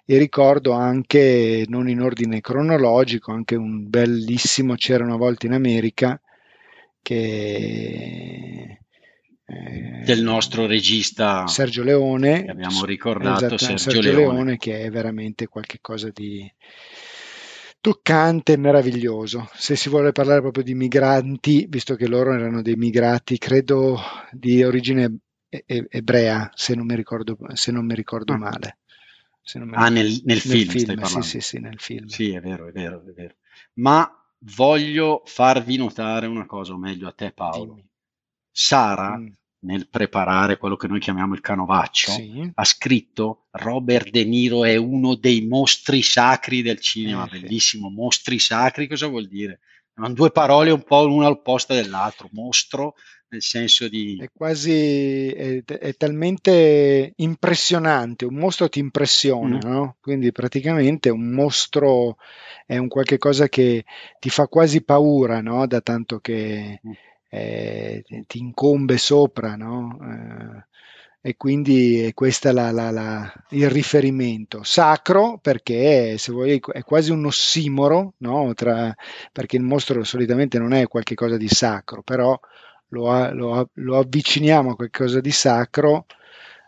e 0.05 0.17
ricordo 0.17 0.71
anche, 0.71 1.65
non 1.67 1.89
in 1.89 2.01
ordine 2.01 2.41
cronologico, 2.41 3.31
anche 3.31 3.55
un 3.55 3.89
bellissimo 3.89 4.75
C'era 4.75 5.03
una 5.03 5.17
volta 5.17 5.47
in 5.47 5.53
America 5.53 6.19
che 7.01 8.84
eh, 9.45 10.01
del 10.03 10.23
nostro 10.23 10.65
regista 10.65 11.45
Sergio 11.47 11.83
Leone 11.83 12.45
che 12.45 12.51
abbiamo 12.51 12.83
ricordato 12.83 13.45
esatto, 13.45 13.57
Sergio, 13.57 13.77
Sergio 13.77 14.01
Leone. 14.01 14.17
Leone. 14.17 14.57
che 14.57 14.81
è 14.81 14.89
veramente 14.89 15.47
qualcosa 15.47 16.09
di 16.09 16.51
toccante 17.79 18.53
e 18.53 18.57
meraviglioso 18.57 19.47
se 19.53 19.75
si 19.75 19.89
vuole 19.89 20.11
parlare 20.11 20.41
proprio 20.41 20.63
di 20.63 20.73
migranti 20.73 21.67
visto 21.69 21.95
che 21.95 22.07
loro 22.07 22.33
erano 22.33 22.61
dei 22.61 22.75
migrati 22.75 23.37
credo 23.37 23.99
di 24.31 24.63
origine 24.63 25.19
ebrea 25.47 26.51
se 26.53 26.75
non 26.75 26.85
mi 26.85 26.95
ricordo, 26.95 27.37
se 27.53 27.71
non 27.71 27.85
mi 27.85 27.93
ricordo 27.93 28.33
ah. 28.33 28.37
male 28.37 28.77
ah, 29.73 29.89
nel, 29.89 30.07
nel, 30.07 30.21
nel 30.23 30.39
film, 30.39 30.69
film 30.69 31.03
sì, 31.03 31.21
sì, 31.21 31.39
sì, 31.39 31.59
nel 31.59 31.79
film. 31.79 32.07
Sì, 32.07 32.31
è 32.31 32.41
vero, 32.41 32.67
è 32.67 32.71
vero, 32.71 33.03
è 33.05 33.11
vero. 33.11 33.35
Ma 33.73 34.09
voglio 34.39 35.21
farvi 35.25 35.77
notare 35.77 36.25
una 36.25 36.45
cosa, 36.45 36.73
o 36.73 36.77
meglio 36.77 37.07
a 37.07 37.11
te 37.11 37.31
Paolo. 37.31 37.75
Dimmi. 37.75 37.89
Sara, 38.57 39.17
mm. 39.17 39.27
nel 39.65 39.89
preparare 39.89 40.57
quello 40.57 40.77
che 40.77 40.87
noi 40.87 41.01
chiamiamo 41.01 41.33
il 41.33 41.41
canovaccio, 41.41 42.11
sì. 42.11 42.49
ha 42.53 42.63
scritto 42.63 43.47
Robert 43.51 44.09
De 44.09 44.23
Niro 44.23 44.63
è 44.63 44.77
uno 44.77 45.15
dei 45.15 45.45
mostri 45.45 46.01
sacri 46.01 46.61
del 46.61 46.79
cinema, 46.79 47.25
eh, 47.25 47.37
bellissimo, 47.37 47.89
sì. 47.89 47.95
mostri 47.95 48.39
sacri 48.39 48.87
cosa 48.87 49.07
vuol 49.07 49.27
dire? 49.27 49.59
Sono 49.93 50.13
due 50.13 50.31
parole 50.31 50.71
un 50.71 50.83
po' 50.83 51.05
l'una 51.05 51.27
al 51.27 51.41
posto 51.41 51.73
dell'altro, 51.73 52.29
mostro 52.31 52.95
nel 53.27 53.41
senso 53.41 53.89
di... 53.89 54.19
È 54.21 54.29
quasi, 54.33 55.27
è, 55.31 55.61
è 55.65 55.95
talmente 55.95 57.11
impressionante, 57.17 58.23
un 58.23 58.35
mostro 58.35 58.69
ti 58.69 58.79
impressiona, 58.79 59.57
mm. 59.57 59.69
no? 59.69 59.97
Quindi 59.99 60.31
praticamente 60.31 61.09
un 61.09 61.29
mostro 61.31 62.17
è 62.65 62.77
un 62.77 62.87
qualche 62.87 63.17
cosa 63.17 63.49
che 63.49 63.83
ti 64.17 64.29
fa 64.29 64.47
quasi 64.47 64.81
paura, 64.81 65.41
no? 65.41 65.67
Da 65.67 65.81
tanto 65.81 66.19
che 66.19 66.79
mm. 66.87 66.91
Eh, 67.35 68.23
ti 68.27 68.37
incombe 68.39 68.97
sopra, 68.97 69.55
no? 69.55 69.97
Eh, 70.01 70.73
e 71.29 71.35
quindi 71.37 72.01
è 72.01 72.13
questo 72.13 72.49
il 72.49 73.69
riferimento. 73.69 74.61
Sacro 74.63 75.39
perché 75.41 76.19
se 76.19 76.31
vuoi 76.31 76.61
è 76.71 76.83
quasi 76.83 77.11
un 77.11 77.25
ossimoro, 77.25 78.13
no? 78.17 78.53
Tra, 78.53 78.95
perché 79.31 79.55
il 79.55 79.63
mostro 79.63 80.03
solitamente 80.03 80.59
non 80.59 80.73
è 80.73 80.87
qualcosa 80.87 81.35
di 81.35 81.47
sacro, 81.47 82.03
però 82.03 82.39
lo, 82.89 83.31
lo, 83.33 83.69
lo 83.73 83.97
avviciniamo 83.97 84.71
a 84.71 84.75
qualcosa 84.75 85.19
di 85.19 85.31
sacro 85.31 86.05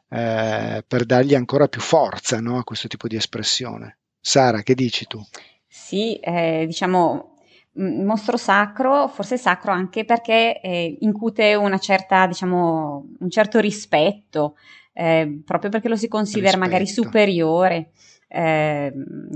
eh, 0.10 0.84
per 0.88 1.06
dargli 1.06 1.36
ancora 1.36 1.68
più 1.68 1.82
forza 1.82 2.40
no, 2.40 2.58
a 2.58 2.64
questo 2.64 2.88
tipo 2.88 3.08
di 3.08 3.16
espressione. 3.16 4.00
Sara, 4.20 4.64
che 4.64 4.74
dici 4.74 5.06
tu? 5.06 5.22
Sì, 5.68 6.16
eh, 6.16 6.64
diciamo 6.66 7.37
mostro 7.78 8.38
sacro, 8.38 9.08
forse 9.08 9.38
sacro 9.38 9.72
anche 9.72 10.06
perché 10.06 10.60
eh, 10.60 10.98
incute 11.02 11.56
una 11.56 11.78
certa, 11.78 12.26
diciamo, 12.26 13.10
un 13.20 13.30
certo 13.30 13.60
rispetto, 13.60 14.56
eh, 14.94 15.42
proprio 15.46 15.70
perché 15.70 15.88
lo 15.88 15.96
si 15.96 16.08
considera 16.08 16.52
rispetto. 16.52 16.66
magari 16.66 16.88
superiore, 16.88 17.92
eh, 18.28 18.94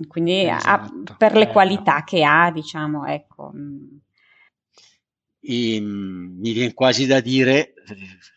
quindi 0.08 0.48
esatto. 0.48 1.04
ha, 1.12 1.16
per 1.18 1.36
le 1.36 1.48
qualità 1.48 2.04
che 2.04 2.24
ha, 2.24 2.52
diciamo, 2.52 3.06
ecco. 3.06 3.52
E, 5.40 5.80
mm, 5.80 6.40
mi 6.40 6.52
viene 6.54 6.74
quasi 6.74 7.06
da 7.06 7.20
dire, 7.20 7.74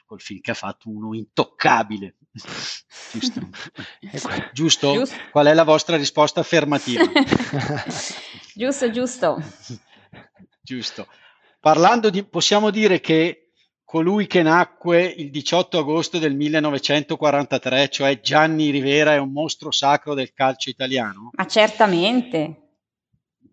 col 0.05 0.21
film 0.21 0.41
che 0.41 0.51
ha 0.51 0.55
fatto, 0.55 0.91
uno 0.91 1.15
intoccabile. 1.15 2.17
Giusto? 3.13 3.49
giusto? 4.53 4.93
giusto? 4.93 5.17
Qual 5.31 5.47
è 5.47 5.55
la 5.55 5.63
vostra 5.63 5.97
risposta 5.97 6.41
affermativa? 6.41 7.05
giusto, 8.55 8.91
giusto. 8.91 9.41
Giusto. 10.61 11.07
Parlando 11.61 12.11
di, 12.11 12.25
possiamo 12.25 12.71
dire 12.71 13.01
che 13.01 13.51
colui 13.85 14.27
che 14.27 14.43
nacque 14.43 15.05
il 15.05 15.31
18 15.31 15.79
agosto 15.79 16.19
del 16.19 16.35
1943, 16.35 17.89
cioè 17.89 18.21
Gianni 18.21 18.71
Rivera, 18.71 19.15
è 19.15 19.19
un 19.19 19.33
mostro 19.33 19.71
sacro 19.71 20.15
del 20.15 20.33
calcio 20.33 20.69
italiano? 20.69 21.31
Ma 21.33 21.47
certamente. 21.47 22.59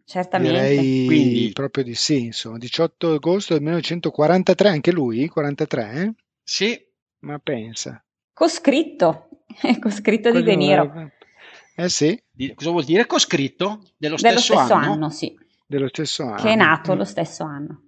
Certamente. 0.04 0.70
Direi 0.70 1.06
Quindi, 1.06 1.52
proprio 1.54 1.84
di 1.84 1.96
sì, 1.96 2.26
insomma, 2.26 2.58
18 2.58 3.14
agosto 3.14 3.54
del 3.54 3.62
1943, 3.62 4.70
anche 4.70 4.92
lui? 4.92 5.28
43? 5.28 5.92
Eh? 5.94 6.14
Sì. 6.44 6.86
Ma 7.20 7.38
pensa. 7.38 8.04
Coscritto, 8.34 9.30
coscritto 9.80 10.32
di 10.32 10.44
De 10.44 10.56
Niro. 10.56 11.12
Eh 11.76 11.90
sì. 11.90 12.22
Cosa 12.56 12.72
vuol 12.72 12.84
dire 12.84 13.06
coscritto? 13.06 13.84
Dello 13.96 14.18
stesso, 14.18 14.34
Dello 14.34 14.40
stesso 14.40 14.74
anno? 14.74 14.92
anno? 14.94 15.10
sì. 15.10 15.38
Dello 15.72 15.88
stesso 15.88 16.24
anno. 16.24 16.36
Che 16.36 16.52
è 16.52 16.56
nato 16.56 16.94
mm. 16.94 16.98
lo 16.98 17.06
stesso 17.06 17.44
anno. 17.46 17.82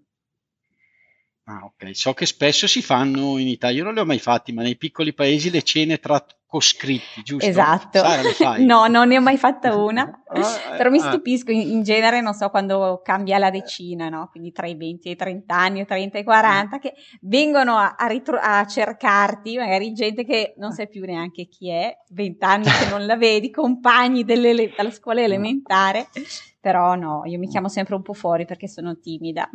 Ah, 1.45 1.65
ok. 1.65 1.93
So 1.93 2.13
che 2.13 2.25
spesso 2.25 2.65
si 2.65 2.81
fanno 2.81 3.37
in 3.37 3.49
Italia, 3.49 3.79
io 3.79 3.83
non 3.83 3.93
le 3.93 3.99
ho 3.99 4.05
mai 4.05 4.19
fatti, 4.19 4.53
ma 4.53 4.61
nei 4.61 4.77
piccoli 4.77 5.13
paesi 5.13 5.49
le 5.49 5.63
cene 5.63 5.99
tra 5.99 6.25
coscritti, 6.45 7.21
giusto? 7.23 7.45
Esatto. 7.45 8.01
no, 8.63 8.87
non 8.87 9.09
ne 9.09 9.17
ho 9.17 9.21
mai 9.21 9.37
fatta 9.37 9.75
una, 9.75 10.23
ah, 10.31 10.77
però 10.77 10.89
mi 10.89 10.99
ah. 10.99 11.09
stupisco, 11.09 11.51
in, 11.51 11.59
in, 11.71 11.83
genere 11.83 12.21
non 12.21 12.33
so 12.33 12.49
quando 12.49 13.01
cambia 13.03 13.37
la 13.37 13.49
decina, 13.49 14.07
no? 14.07 14.29
quindi 14.31 14.53
tra 14.53 14.65
i 14.65 14.75
20 14.75 15.09
e 15.09 15.11
i 15.11 15.15
30 15.17 15.53
anni 15.53 15.81
o 15.81 15.85
30 15.85 16.19
e 16.19 16.21
i 16.21 16.23
40, 16.23 16.79
che 16.79 16.93
vengono 17.23 17.75
a, 17.75 17.95
a, 17.97 18.07
ritro- 18.07 18.39
a 18.39 18.65
cercarti, 18.65 19.57
magari 19.57 19.91
gente 19.91 20.23
che 20.23 20.53
non 20.55 20.71
sai 20.71 20.87
più 20.87 21.03
neanche 21.03 21.49
chi 21.49 21.69
è, 21.69 21.93
20 22.11 22.45
anni 22.45 22.63
che 22.63 22.89
non 22.89 23.05
la 23.05 23.17
vedi, 23.17 23.49
compagni 23.51 24.23
delle, 24.23 24.53
della 24.55 24.91
scuola 24.91 25.21
elementare, 25.21 26.07
però 26.63 26.95
no, 26.95 27.23
io 27.25 27.37
mi 27.39 27.49
chiamo 27.49 27.67
sempre 27.67 27.93
un 27.93 28.01
po' 28.01 28.13
fuori 28.13 28.45
perché 28.45 28.69
sono 28.69 28.97
timida. 28.97 29.49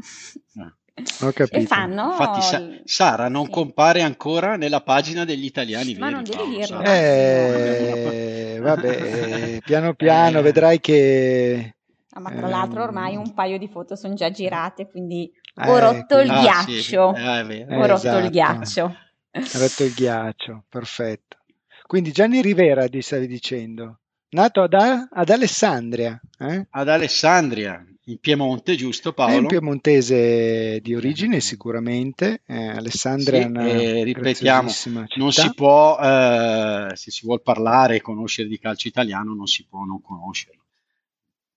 Ah. 0.59 0.77
Ho 1.25 1.33
capito. 1.33 1.57
E 1.57 1.65
fanno... 1.65 2.11
Infatti 2.11 2.43
Sa- 2.43 2.81
Sara 2.85 3.29
non 3.29 3.47
sì. 3.47 3.50
compare 3.50 4.03
ancora 4.03 4.57
nella 4.57 4.83
pagina 4.83 5.25
degli 5.25 5.47
italiani 5.47 5.95
Ma 5.95 6.11
veri. 6.11 6.15
non 6.17 6.25
devi 6.25 6.57
dirlo. 6.57 6.83
Eh, 6.83 8.59
vabbè, 8.61 9.61
piano 9.65 9.95
piano 9.95 10.41
eh. 10.41 10.43
vedrai 10.43 10.81
che... 10.81 11.77
Ah, 12.11 12.21
ma 12.21 12.31
tra 12.31 12.49
l'altro 12.49 12.83
ormai 12.83 13.17
un 13.17 13.33
paio 13.33 13.57
di 13.57 13.69
foto 13.69 13.97
sono 13.97 14.12
già 14.12 14.31
girate, 14.31 14.87
quindi 14.91 15.33
ho 15.65 15.77
eh, 15.77 15.81
rotto 15.81 16.19
il 16.19 16.29
ah, 16.29 16.41
ghiaccio. 16.41 16.83
Sì. 16.83 16.95
Eh, 16.95 17.65
ho 17.71 17.87
rotto 17.87 17.95
esatto. 17.95 18.19
il 18.19 18.31
ghiaccio. 18.31 18.85
Ho 18.85 19.59
rotto 19.59 19.85
il 19.85 19.95
ghiaccio, 19.95 20.65
perfetto. 20.69 21.38
Quindi 21.87 22.12
Gianni 22.12 22.43
Rivera 22.43 22.87
ti 22.87 23.00
stavi 23.00 23.27
dicendo? 23.27 24.00
Nato 24.30 24.62
ad, 24.62 24.75
ad 24.75 25.30
Alessandria. 25.30 26.20
Eh? 26.38 26.66
Ad 26.68 26.88
Alessandria, 26.88 27.82
in 28.04 28.18
Piemonte, 28.18 28.75
giusto 28.76 29.14
Paolo? 29.14 29.35
È 29.35 29.38
un 29.38 29.47
piemontese 29.47 30.80
di 30.80 30.94
origine 30.94 31.40
sicuramente, 31.40 32.42
eh, 32.47 32.68
Alessandria 32.68 33.40
sì, 33.40 33.47
è 33.47 33.49
una 33.49 33.66
eh, 33.66 34.04
ripetiamo, 34.04 34.70
non 35.16 35.32
si 35.32 35.54
può, 35.54 35.99
eh, 35.99 36.90
se 36.94 37.11
si 37.11 37.25
vuole 37.25 37.40
parlare 37.40 37.97
e 37.97 38.00
conoscere 38.02 38.49
di 38.49 38.58
calcio 38.58 38.88
italiano, 38.88 39.35
non 39.35 39.47
si 39.47 39.66
può 39.66 39.85
non 39.85 40.02
conoscerlo. 40.02 40.64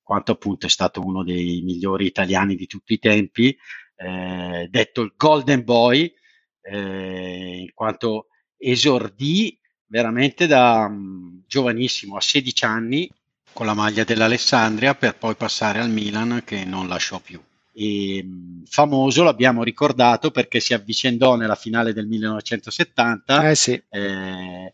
Quanto 0.01 0.31
appunto 0.31 0.65
è 0.65 0.69
stato 0.69 1.01
uno 1.01 1.23
dei 1.23 1.61
migliori 1.63 2.05
italiani 2.05 2.55
di 2.55 2.67
tutti 2.67 2.93
i 2.93 2.99
tempi, 2.99 3.55
eh, 3.97 4.67
detto 4.69 5.01
il 5.01 5.13
Golden 5.17 5.63
Boy, 5.65 6.13
eh, 6.61 7.57
in 7.61 7.73
quanto 7.73 8.27
esordì 8.57 9.59
veramente 9.91 10.47
da 10.47 10.87
um, 10.89 11.43
giovanissimo, 11.45 12.15
a 12.15 12.21
16 12.21 12.65
anni, 12.65 13.11
con 13.51 13.65
la 13.65 13.73
maglia 13.73 14.05
dell'Alessandria 14.05 14.95
per 14.95 15.17
poi 15.17 15.35
passare 15.35 15.79
al 15.79 15.89
Milan 15.89 16.43
che 16.45 16.63
non 16.63 16.87
lasciò 16.87 17.19
più. 17.19 17.39
E, 17.73 18.23
mm, 18.23 18.63
famoso, 18.63 19.23
l'abbiamo 19.23 19.63
ricordato 19.63 20.31
perché 20.31 20.61
si 20.61 20.73
avvicendò 20.73 21.35
nella 21.35 21.55
finale 21.55 21.91
del 21.91 22.07
1970 22.07 23.49
eh 23.49 23.55
sì. 23.55 23.83
eh, 23.89 24.73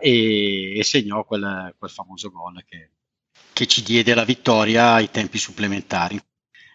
e, 0.00 0.78
e, 0.78 0.84
segnò 0.84 1.24
quel, 1.24 1.74
quel 1.78 1.90
famoso 1.90 2.30
gol 2.30 2.62
che, 2.68 2.90
che, 3.54 3.66
ci 3.66 3.82
diede 3.82 4.14
la 4.14 4.24
vittoria 4.24 4.92
ai 4.92 5.10
tempi 5.10 5.38
supplementari. 5.38 6.20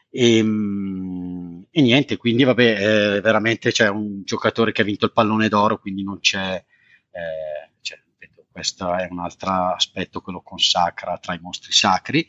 E, 0.10 0.42
mm, 0.42 1.62
e 1.70 1.82
niente, 1.82 2.18
quindi 2.18 2.44
vabbè, 2.44 3.18
eh, 3.18 3.22
veramente 3.22 3.72
c'è 3.72 3.89
un 3.89 4.24
giocatore 4.24 4.72
che 4.72 4.82
ha 4.82 4.86
vinto 4.86 5.06
il 5.06 5.13
pallone 5.13 5.50
d'oro, 5.50 5.77
quindi 5.77 6.04
non 6.04 6.20
c'è, 6.20 6.63
eh, 7.12 7.70
questo 8.55 8.95
è 8.95 9.05
un 9.12 9.19
altro 9.19 9.51
aspetto 9.74 10.21
che 10.21 10.31
lo 10.31 10.41
consacra 10.41 11.17
tra 11.17 11.33
i 11.33 11.41
mostri 11.41 11.74
sacri, 11.74 12.25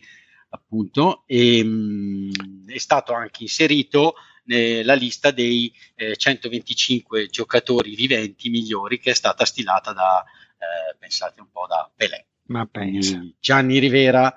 appunto, 0.48 1.22
e 1.24 1.62
mh, 1.62 1.68
mm, 1.68 2.68
è 2.68 2.78
stato 2.78 3.12
anche 3.12 3.44
inserito 3.44 4.14
nella 4.46 4.94
lista 4.94 5.30
dei 5.30 5.72
eh, 5.94 6.16
125 6.16 7.28
giocatori 7.28 7.94
viventi 7.94 8.48
migliori 8.48 8.98
che 8.98 9.12
è 9.12 9.14
stata 9.14 9.44
stilata 9.44 9.92
da, 9.92 10.24
eh, 10.24 10.96
pensate 10.98 11.40
un 11.40 11.48
po', 11.52 11.68
da 11.68 11.88
Pelé. 11.94 12.26
Ma 12.46 12.66
pensa. 12.66 13.24
Gianni 13.38 13.78
Rivera, 13.78 14.36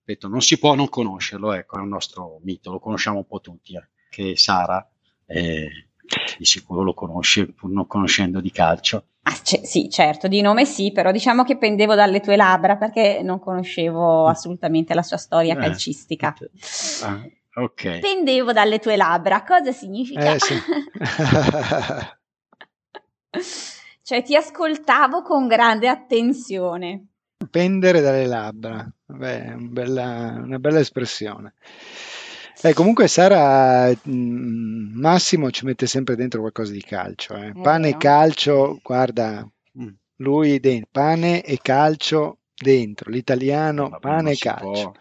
ripeto, 0.00 0.28
non 0.28 0.42
si 0.42 0.58
può 0.58 0.74
non 0.74 0.90
conoscerlo, 0.90 1.54
ecco, 1.54 1.78
è 1.78 1.80
un 1.80 1.88
nostro 1.88 2.40
mito, 2.42 2.70
lo 2.70 2.78
conosciamo 2.78 3.16
un 3.16 3.26
po' 3.26 3.40
tutti, 3.40 3.74
eh, 3.74 3.88
che 4.10 4.36
Sara 4.36 4.86
eh, 5.24 5.88
di 6.36 6.44
sicuro 6.44 6.82
lo 6.82 6.92
conosce 6.92 7.46
pur 7.46 7.70
non 7.70 7.86
conoscendo 7.86 8.42
di 8.42 8.50
calcio. 8.50 9.06
Ah, 9.24 9.38
c- 9.40 9.64
sì, 9.64 9.88
certo, 9.88 10.26
di 10.26 10.40
nome 10.40 10.64
sì, 10.64 10.90
però 10.90 11.12
diciamo 11.12 11.44
che 11.44 11.56
pendevo 11.56 11.94
dalle 11.94 12.20
tue 12.20 12.34
labbra 12.34 12.76
perché 12.76 13.20
non 13.22 13.38
conoscevo 13.38 14.24
mm. 14.24 14.28
assolutamente 14.28 14.94
la 14.94 15.02
sua 15.02 15.16
storia 15.16 15.54
eh, 15.54 15.58
calcistica. 15.58 16.34
Ah, 17.02 17.20
ok. 17.54 18.00
Pendevo 18.00 18.52
dalle 18.52 18.80
tue 18.80 18.96
labbra, 18.96 19.44
cosa 19.44 19.70
significa? 19.70 20.34
Eh, 20.34 20.38
sì. 20.40 20.54
cioè 24.02 24.22
ti 24.22 24.34
ascoltavo 24.34 25.22
con 25.22 25.46
grande 25.46 25.88
attenzione. 25.88 27.06
Pendere 27.48 28.00
dalle 28.00 28.26
labbra, 28.26 28.92
Beh, 29.04 29.52
una 29.54 29.68
bella, 29.68 30.34
una 30.42 30.58
bella 30.58 30.80
espressione. 30.80 31.54
Eh, 32.64 32.74
comunque 32.74 33.08
Sara, 33.08 33.90
mh, 33.90 34.10
mm, 34.10 35.00
Massimo 35.00 35.50
ci 35.50 35.64
mette 35.64 35.86
sempre 35.86 36.14
dentro 36.14 36.40
qualcosa 36.40 36.72
di 36.72 36.82
calcio. 36.82 37.34
Eh. 37.34 37.52
Pane 37.60 37.88
e 37.88 37.96
calcio, 37.96 38.78
guarda, 38.80 39.44
mm. 39.80 39.88
lui 40.18 40.60
dentro, 40.60 40.88
pane 40.92 41.42
e 41.42 41.58
calcio 41.60 42.38
dentro, 42.54 43.10
l'italiano, 43.10 43.88
Vabbè, 43.88 44.00
pane 44.00 44.30
e 44.30 44.36
calcio. 44.36 44.94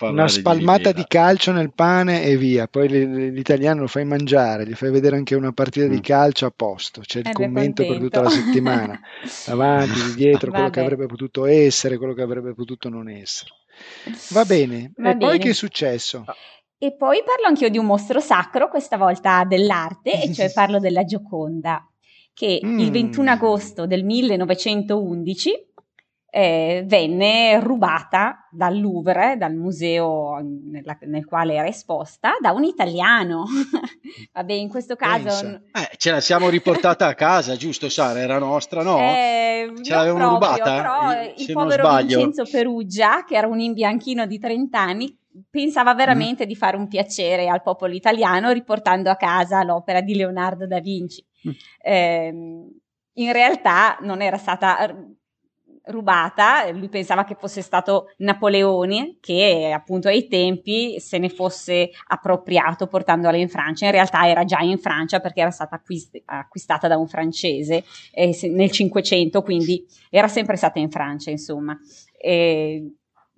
Una 0.00 0.26
spalmata 0.26 0.90
di, 0.90 1.02
di, 1.02 1.06
calcio 1.06 1.52
nel 1.52 1.72
pane 1.72 2.24
e 2.24 2.36
via, 2.36 2.66
poi 2.66 2.88
l'italiano 2.88 3.82
lo 3.82 3.86
fai 3.86 4.04
mangiare, 4.04 4.66
gli 4.66 4.74
fai 4.74 4.90
vedere 4.90 5.14
anche 5.14 5.36
una 5.36 5.52
partita 5.52 5.86
mm. 5.86 5.90
di 5.90 6.00
calcio 6.00 6.46
a 6.46 6.50
posto, 6.50 7.02
c'è 7.02 7.20
il 7.20 7.30
commento 7.32 7.86
per 7.86 7.98
tutta 7.98 8.22
la 8.22 8.30
settimana, 8.30 8.98
davanti, 9.46 10.02
di 10.02 10.14
dietro, 10.14 10.50
quello 10.50 10.70
che 10.70 10.80
avrebbe 10.80 11.06
potuto 11.06 11.44
essere, 11.44 11.98
quello 11.98 12.14
che 12.14 12.22
avrebbe 12.22 12.54
potuto 12.54 12.88
non 12.88 13.08
essere. 13.08 13.50
Va 14.30 14.44
bene, 14.44 14.92
Va 14.96 15.10
e 15.10 15.14
bene. 15.14 15.18
poi 15.18 15.38
che 15.38 15.50
è 15.50 15.54
successo? 15.54 16.24
E 16.78 16.94
poi 16.94 17.22
parlo 17.24 17.46
anch'io 17.46 17.68
di 17.68 17.78
un 17.78 17.86
mostro 17.86 18.20
sacro, 18.20 18.68
questa 18.68 18.96
volta 18.96 19.44
dell'arte, 19.44 20.22
e 20.22 20.32
cioè 20.32 20.50
parlo 20.54 20.78
della 20.78 21.04
Gioconda, 21.04 21.84
che 22.32 22.60
mm. 22.64 22.78
il 22.78 22.90
21 22.92 23.30
agosto 23.30 23.86
del 23.86 24.04
1911 24.04 25.66
eh, 26.30 26.84
venne 26.86 27.58
rubata 27.58 28.46
dal 28.50 28.78
Louvre, 28.78 29.36
dal 29.38 29.54
museo 29.54 30.38
nella, 30.42 30.96
nel 31.02 31.24
quale 31.24 31.54
era 31.54 31.66
esposta, 31.66 32.36
da 32.40 32.52
un 32.52 32.64
italiano. 32.64 33.44
Vabbè, 34.32 34.52
in 34.52 34.68
questo 34.68 34.94
caso... 34.94 35.62
Eh, 35.72 35.96
ce 35.96 36.10
la 36.10 36.20
siamo 36.20 36.48
riportata 36.50 37.06
a 37.06 37.14
casa, 37.14 37.56
giusto 37.56 37.88
Sara? 37.88 38.20
Era 38.20 38.38
nostra, 38.38 38.82
no? 38.82 38.98
Eh, 38.98 39.72
ce 39.82 39.94
l'avevano 39.94 40.30
rubata? 40.30 40.76
Però 40.76 41.32
il 41.34 41.52
povero 41.52 41.96
Vincenzo 41.96 42.44
Perugia, 42.44 43.24
che 43.24 43.36
era 43.36 43.46
un 43.46 43.60
imbianchino 43.60 44.26
di 44.26 44.38
30 44.38 44.78
anni, 44.78 45.18
pensava 45.48 45.94
veramente 45.94 46.44
mm. 46.44 46.48
di 46.48 46.56
fare 46.56 46.76
un 46.76 46.88
piacere 46.88 47.48
al 47.48 47.62
popolo 47.62 47.94
italiano 47.94 48.50
riportando 48.50 49.10
a 49.10 49.16
casa 49.16 49.62
l'opera 49.62 50.02
di 50.02 50.14
Leonardo 50.14 50.66
da 50.66 50.80
Vinci. 50.80 51.24
Mm. 51.48 51.52
Eh, 51.80 52.34
in 53.18 53.32
realtà 53.32 53.98
non 54.02 54.20
era 54.20 54.36
stata 54.36 54.94
rubata, 55.88 56.70
lui 56.70 56.88
pensava 56.88 57.24
che 57.24 57.34
fosse 57.34 57.62
stato 57.62 58.12
Napoleone 58.18 59.16
che 59.20 59.72
appunto 59.74 60.08
ai 60.08 60.28
tempi 60.28 60.98
se 61.00 61.18
ne 61.18 61.28
fosse 61.28 61.90
appropriato 62.08 62.86
portandola 62.86 63.36
in 63.36 63.48
Francia, 63.48 63.86
in 63.86 63.92
realtà 63.92 64.28
era 64.28 64.44
già 64.44 64.60
in 64.60 64.78
Francia 64.78 65.20
perché 65.20 65.40
era 65.40 65.50
stata 65.50 65.76
acquist- 65.76 66.22
acquistata 66.24 66.88
da 66.88 66.96
un 66.96 67.06
francese 67.06 67.84
eh, 68.12 68.36
nel 68.50 68.70
Cinquecento, 68.70 69.42
quindi 69.42 69.84
era 70.10 70.28
sempre 70.28 70.56
stata 70.56 70.78
in 70.78 70.90
Francia 70.90 71.30
insomma. 71.30 71.78
E 72.20 72.94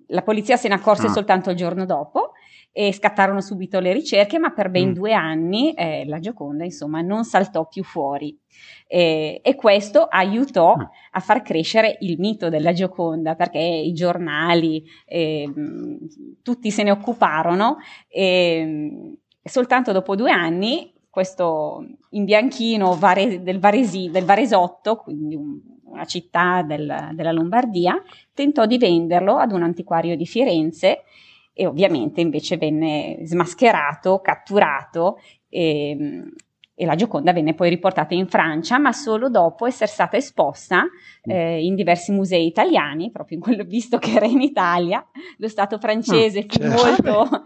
la 0.07 0.21
polizia 0.21 0.57
se 0.57 0.67
ne 0.67 0.75
accorse 0.75 1.07
ah. 1.07 1.11
soltanto 1.11 1.49
il 1.49 1.55
giorno 1.55 1.85
dopo 1.85 2.30
e 2.71 2.93
scattarono 2.93 3.41
subito 3.41 3.79
le 3.79 3.91
ricerche, 3.91 4.39
ma 4.39 4.51
per 4.51 4.69
ben 4.69 4.89
mm. 4.89 4.93
due 4.93 5.13
anni 5.13 5.73
eh, 5.73 6.05
la 6.05 6.19
Gioconda, 6.19 6.63
insomma, 6.63 7.01
non 7.01 7.23
saltò 7.23 7.67
più 7.67 7.83
fuori. 7.83 8.37
Eh, 8.87 9.41
e 9.43 9.55
questo 9.55 10.03
aiutò 10.03 10.75
mm. 10.77 10.81
a 11.11 11.19
far 11.19 11.41
crescere 11.41 11.97
il 12.01 12.17
mito 12.19 12.49
della 12.49 12.71
Gioconda, 12.71 13.35
perché 13.35 13.59
i 13.59 13.93
giornali, 13.93 14.83
eh, 15.05 15.51
tutti 16.41 16.71
se 16.71 16.83
ne 16.83 16.91
occuparono 16.91 17.77
e 18.07 19.17
soltanto 19.43 19.91
dopo 19.91 20.15
due 20.15 20.31
anni 20.31 20.93
questo 21.09 21.85
imbianchino 22.11 22.95
Vare, 22.95 23.43
del, 23.43 23.59
Varesi, 23.59 24.09
del 24.09 24.23
Varesotto, 24.23 24.95
quindi 24.95 25.35
un, 25.35 25.59
una 25.83 26.05
città 26.05 26.63
del, 26.63 27.09
della 27.13 27.33
Lombardia, 27.33 28.01
tentò 28.33 28.65
di 28.65 28.77
venderlo 28.77 29.35
ad 29.35 29.51
un 29.51 29.61
antiquario 29.61 30.15
di 30.15 30.25
Firenze 30.25 31.03
e 31.61 31.67
ovviamente 31.67 32.21
invece 32.21 32.57
venne 32.57 33.19
smascherato, 33.21 34.19
catturato 34.19 35.19
e, 35.47 35.95
e, 36.73 36.85
la 36.85 36.95
Gioconda 36.95 37.33
venne 37.33 37.53
poi 37.53 37.69
riportata 37.69 38.15
in 38.15 38.25
Francia, 38.27 38.79
ma 38.79 38.91
solo 38.91 39.29
dopo 39.29 39.67
essere 39.67 39.91
stata 39.91 40.17
esposta 40.17 40.81
mm. 40.81 41.29
eh, 41.29 41.63
in 41.63 41.75
diversi 41.75 42.11
musei 42.11 42.47
italiani, 42.47 43.11
proprio 43.11 43.37
in 43.37 43.43
quello 43.43 43.63
visto 43.63 43.99
che 43.99 44.13
era 44.13 44.25
in 44.25 44.41
Italia. 44.41 45.05
Lo 45.37 45.47
Stato 45.47 45.77
francese 45.77 46.39
ah, 46.39 46.45
fu, 46.47 46.57
certo. 46.57 47.11
molto, 47.11 47.43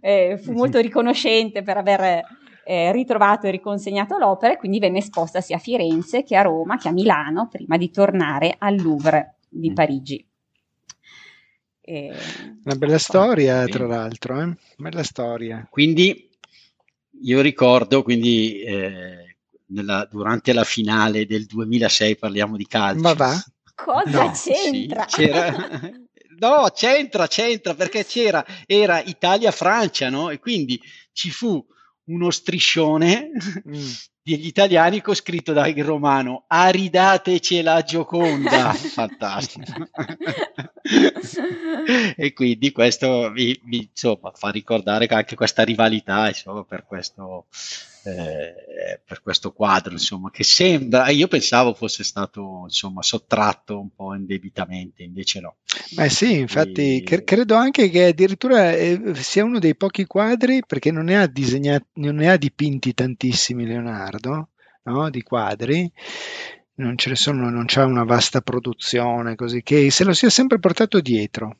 eh, 0.00 0.38
fu 0.40 0.52
molto 0.52 0.78
riconoscente 0.78 1.62
per 1.62 1.76
aver 1.76 2.22
eh, 2.64 2.92
ritrovato 2.92 3.48
e 3.48 3.50
riconsegnato 3.50 4.16
l'opera 4.16 4.52
e 4.52 4.58
quindi 4.58 4.78
venne 4.78 4.98
esposta 4.98 5.40
sia 5.40 5.56
a 5.56 5.58
Firenze 5.58 6.22
che 6.22 6.36
a 6.36 6.42
Roma 6.42 6.76
che 6.76 6.86
a 6.86 6.92
Milano 6.92 7.48
prima 7.50 7.76
di 7.76 7.90
tornare 7.90 8.54
al 8.58 8.80
Louvre 8.80 9.38
di 9.48 9.70
mm. 9.70 9.74
Parigi. 9.74 10.24
E... 11.88 12.12
Una 12.64 12.74
bella 12.74 12.98
storia, 12.98 13.60
ah, 13.60 13.66
tra 13.66 13.86
l'altro, 13.86 14.40
eh? 14.42 14.56
bella 14.76 15.04
storia. 15.04 15.64
Quindi 15.70 16.28
io 17.22 17.40
ricordo, 17.40 18.02
quindi 18.02 18.60
eh, 18.60 19.36
nella, 19.66 20.04
durante 20.10 20.52
la 20.52 20.64
finale 20.64 21.26
del 21.26 21.46
2006 21.46 22.16
parliamo 22.16 22.56
di 22.56 22.66
calcio. 22.66 23.00
Ma 23.00 23.12
va? 23.12 23.40
Cosa 23.72 24.24
no, 24.24 24.32
c'entra? 24.32 25.06
Sì, 25.06 25.30
no, 26.40 26.70
c'entra, 26.74 27.28
c'entra 27.28 27.74
perché 27.74 28.04
c'era, 28.04 28.44
era 28.66 29.00
Italia-Francia, 29.00 30.10
no? 30.10 30.30
E 30.30 30.40
quindi 30.40 30.80
ci 31.12 31.30
fu 31.30 31.64
uno 32.06 32.30
striscione 32.32 33.30
mm. 33.68 33.84
Degli 34.26 34.46
italiani 34.46 35.00
con 35.00 35.14
scritto 35.14 35.52
da 35.52 35.68
in 35.68 35.84
romano 35.84 36.46
aridateci 36.48 37.62
la 37.62 37.82
Gioconda 37.82 38.72
fantastico. 38.74 39.86
E 42.16 42.32
quindi 42.32 42.72
questo 42.72 43.30
mi, 43.30 43.58
mi 43.64 43.88
insomma, 43.90 44.32
fa 44.34 44.50
ricordare 44.50 45.06
anche 45.06 45.36
questa 45.36 45.62
rivalità 45.62 46.28
insomma, 46.28 46.64
per 46.64 46.84
questo 46.86 47.46
eh, 48.06 49.00
per 49.04 49.22
questo 49.22 49.52
quadro, 49.52 49.92
insomma, 49.92 50.30
che 50.30 50.44
sembra, 50.44 51.08
io 51.08 51.28
pensavo 51.28 51.74
fosse 51.74 52.04
stato 52.04 52.62
insomma, 52.64 53.02
sottratto 53.02 53.78
un 53.78 53.94
po' 53.94 54.14
indebitamente, 54.14 55.02
invece 55.02 55.40
no. 55.40 55.56
Beh 55.94 56.08
sì, 56.08 56.38
infatti 56.38 57.02
e... 57.02 57.24
credo 57.24 57.54
anche 57.54 57.90
che 57.90 58.06
addirittura 58.06 58.72
eh, 58.72 59.14
sia 59.14 59.44
uno 59.44 59.58
dei 59.58 59.76
pochi 59.76 60.06
quadri, 60.06 60.62
perché 60.66 60.90
non 60.90 61.04
ne 61.06 61.18
ha 61.18 61.26
disegnati, 61.26 61.86
non 61.94 62.16
ne 62.16 62.30
ha 62.30 62.36
dipinti 62.36 62.94
tantissimi 62.94 63.66
Leonardo, 63.66 64.50
no? 64.84 65.10
di 65.10 65.22
quadri, 65.22 65.90
non 66.74 66.96
ce 66.96 67.10
ne 67.10 67.16
sono, 67.16 67.50
non 67.50 67.66
c'è 67.66 67.82
una 67.82 68.04
vasta 68.04 68.40
produzione, 68.40 69.34
così 69.34 69.62
che 69.62 69.90
se 69.90 70.04
lo 70.04 70.12
sia 70.12 70.30
sempre 70.30 70.58
portato 70.58 71.00
dietro. 71.00 71.58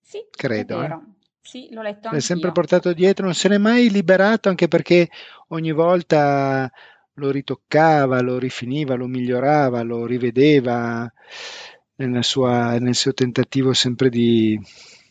Sì, 0.00 0.24
credo. 0.30 0.82
Eh. 0.82 1.12
Sì, 1.44 1.68
l'ho 1.70 1.82
letto 1.82 2.06
anche. 2.08 2.16
L'è 2.16 2.22
sempre 2.22 2.52
portato 2.52 2.94
dietro, 2.94 3.26
non 3.26 3.34
se 3.34 3.48
n'è 3.48 3.58
mai 3.58 3.90
liberato, 3.90 4.48
anche 4.48 4.66
perché 4.66 5.10
ogni 5.48 5.72
volta 5.72 6.70
lo 7.14 7.30
ritoccava, 7.30 8.20
lo 8.22 8.38
rifiniva, 8.38 8.94
lo 8.94 9.06
migliorava, 9.06 9.82
lo 9.82 10.06
rivedeva 10.06 11.12
sua, 12.20 12.78
nel 12.78 12.94
suo 12.94 13.12
tentativo 13.12 13.74
sempre 13.74 14.08
di 14.08 14.58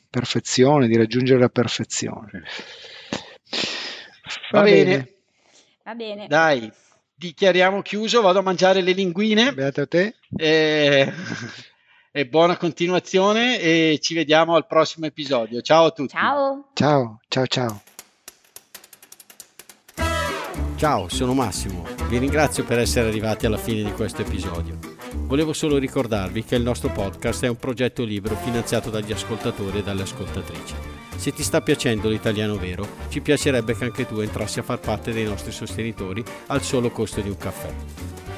perfezione, 0.10 0.88
di 0.88 0.98
raggiungere 0.98 1.39
la 1.39 1.50
perfezione. 1.50 2.43
Va, 4.52 4.60
Va 4.60 4.63
bene. 4.63 4.84
bene. 4.84 5.13
Va 5.84 5.96
bene. 5.96 6.28
Dai, 6.28 6.72
dichiariamo 7.13 7.82
chiuso, 7.84 8.22
vado 8.22 8.39
a 8.39 8.43
mangiare 8.43 8.82
le 8.82 8.93
linguine. 8.93 9.54
Beato 9.54 9.82
a 9.82 9.88
te. 9.88 10.15
E 10.36 11.13
e 12.15 12.28
buona 12.28 12.58
continuazione 12.58 13.60
e 13.60 13.97
ci 13.99 14.13
vediamo 14.13 14.54
al 14.54 14.67
prossimo 14.67 15.08
episodio. 15.08 15.62
Ciao 15.62 15.86
a 15.86 15.89
tutti. 15.89 16.12
Ciao. 16.12 16.69
Ciao, 16.73 17.19
ciao, 17.28 17.47
ciao. 17.47 17.82
Ciao, 20.76 21.10
sono 21.10 21.34
Massimo. 21.34 21.84
Vi 22.10 22.19
ringrazio 22.19 22.65
per 22.65 22.78
essere 22.78 23.08
arrivati 23.08 23.47
alla 23.47 23.58
fine 23.58 23.82
di 23.82 23.91
questo 23.93 24.21
episodio. 24.21 24.78
Volevo 25.15 25.54
solo 25.54 25.78
ricordarvi 25.78 26.43
che 26.43 26.54
il 26.56 26.62
nostro 26.62 26.91
podcast 26.91 27.45
è 27.45 27.47
un 27.47 27.58
progetto 27.58 28.04
libero 28.04 28.36
finanziato 28.36 28.91
dagli 28.91 29.12
ascoltatori 29.12 29.80
e 29.80 29.84
dalle 29.84 30.04
ascoltatrici. 30.04 30.76
Se 31.15 31.34
ti 31.34 31.41
sta 31.41 31.62
piacendo 31.62 32.10
l'italiano 32.10 32.58
vero, 32.58 32.88
ci 33.10 33.21
piacerebbe 33.21 33.76
che 33.76 33.86
anche 33.86 34.06
tu 34.06 34.19
entrassi 34.19 34.60
a 34.60 34.63
far 34.63 34.80
parte 34.80 35.13
dei 35.13 35.26
nostri 35.26 35.52
sostenitori 35.52 36.23
al 36.47 36.62
solo 36.62 36.91
costo 36.91 37.21
di 37.21 37.30
un 37.30 37.38
caffè. 37.38 37.73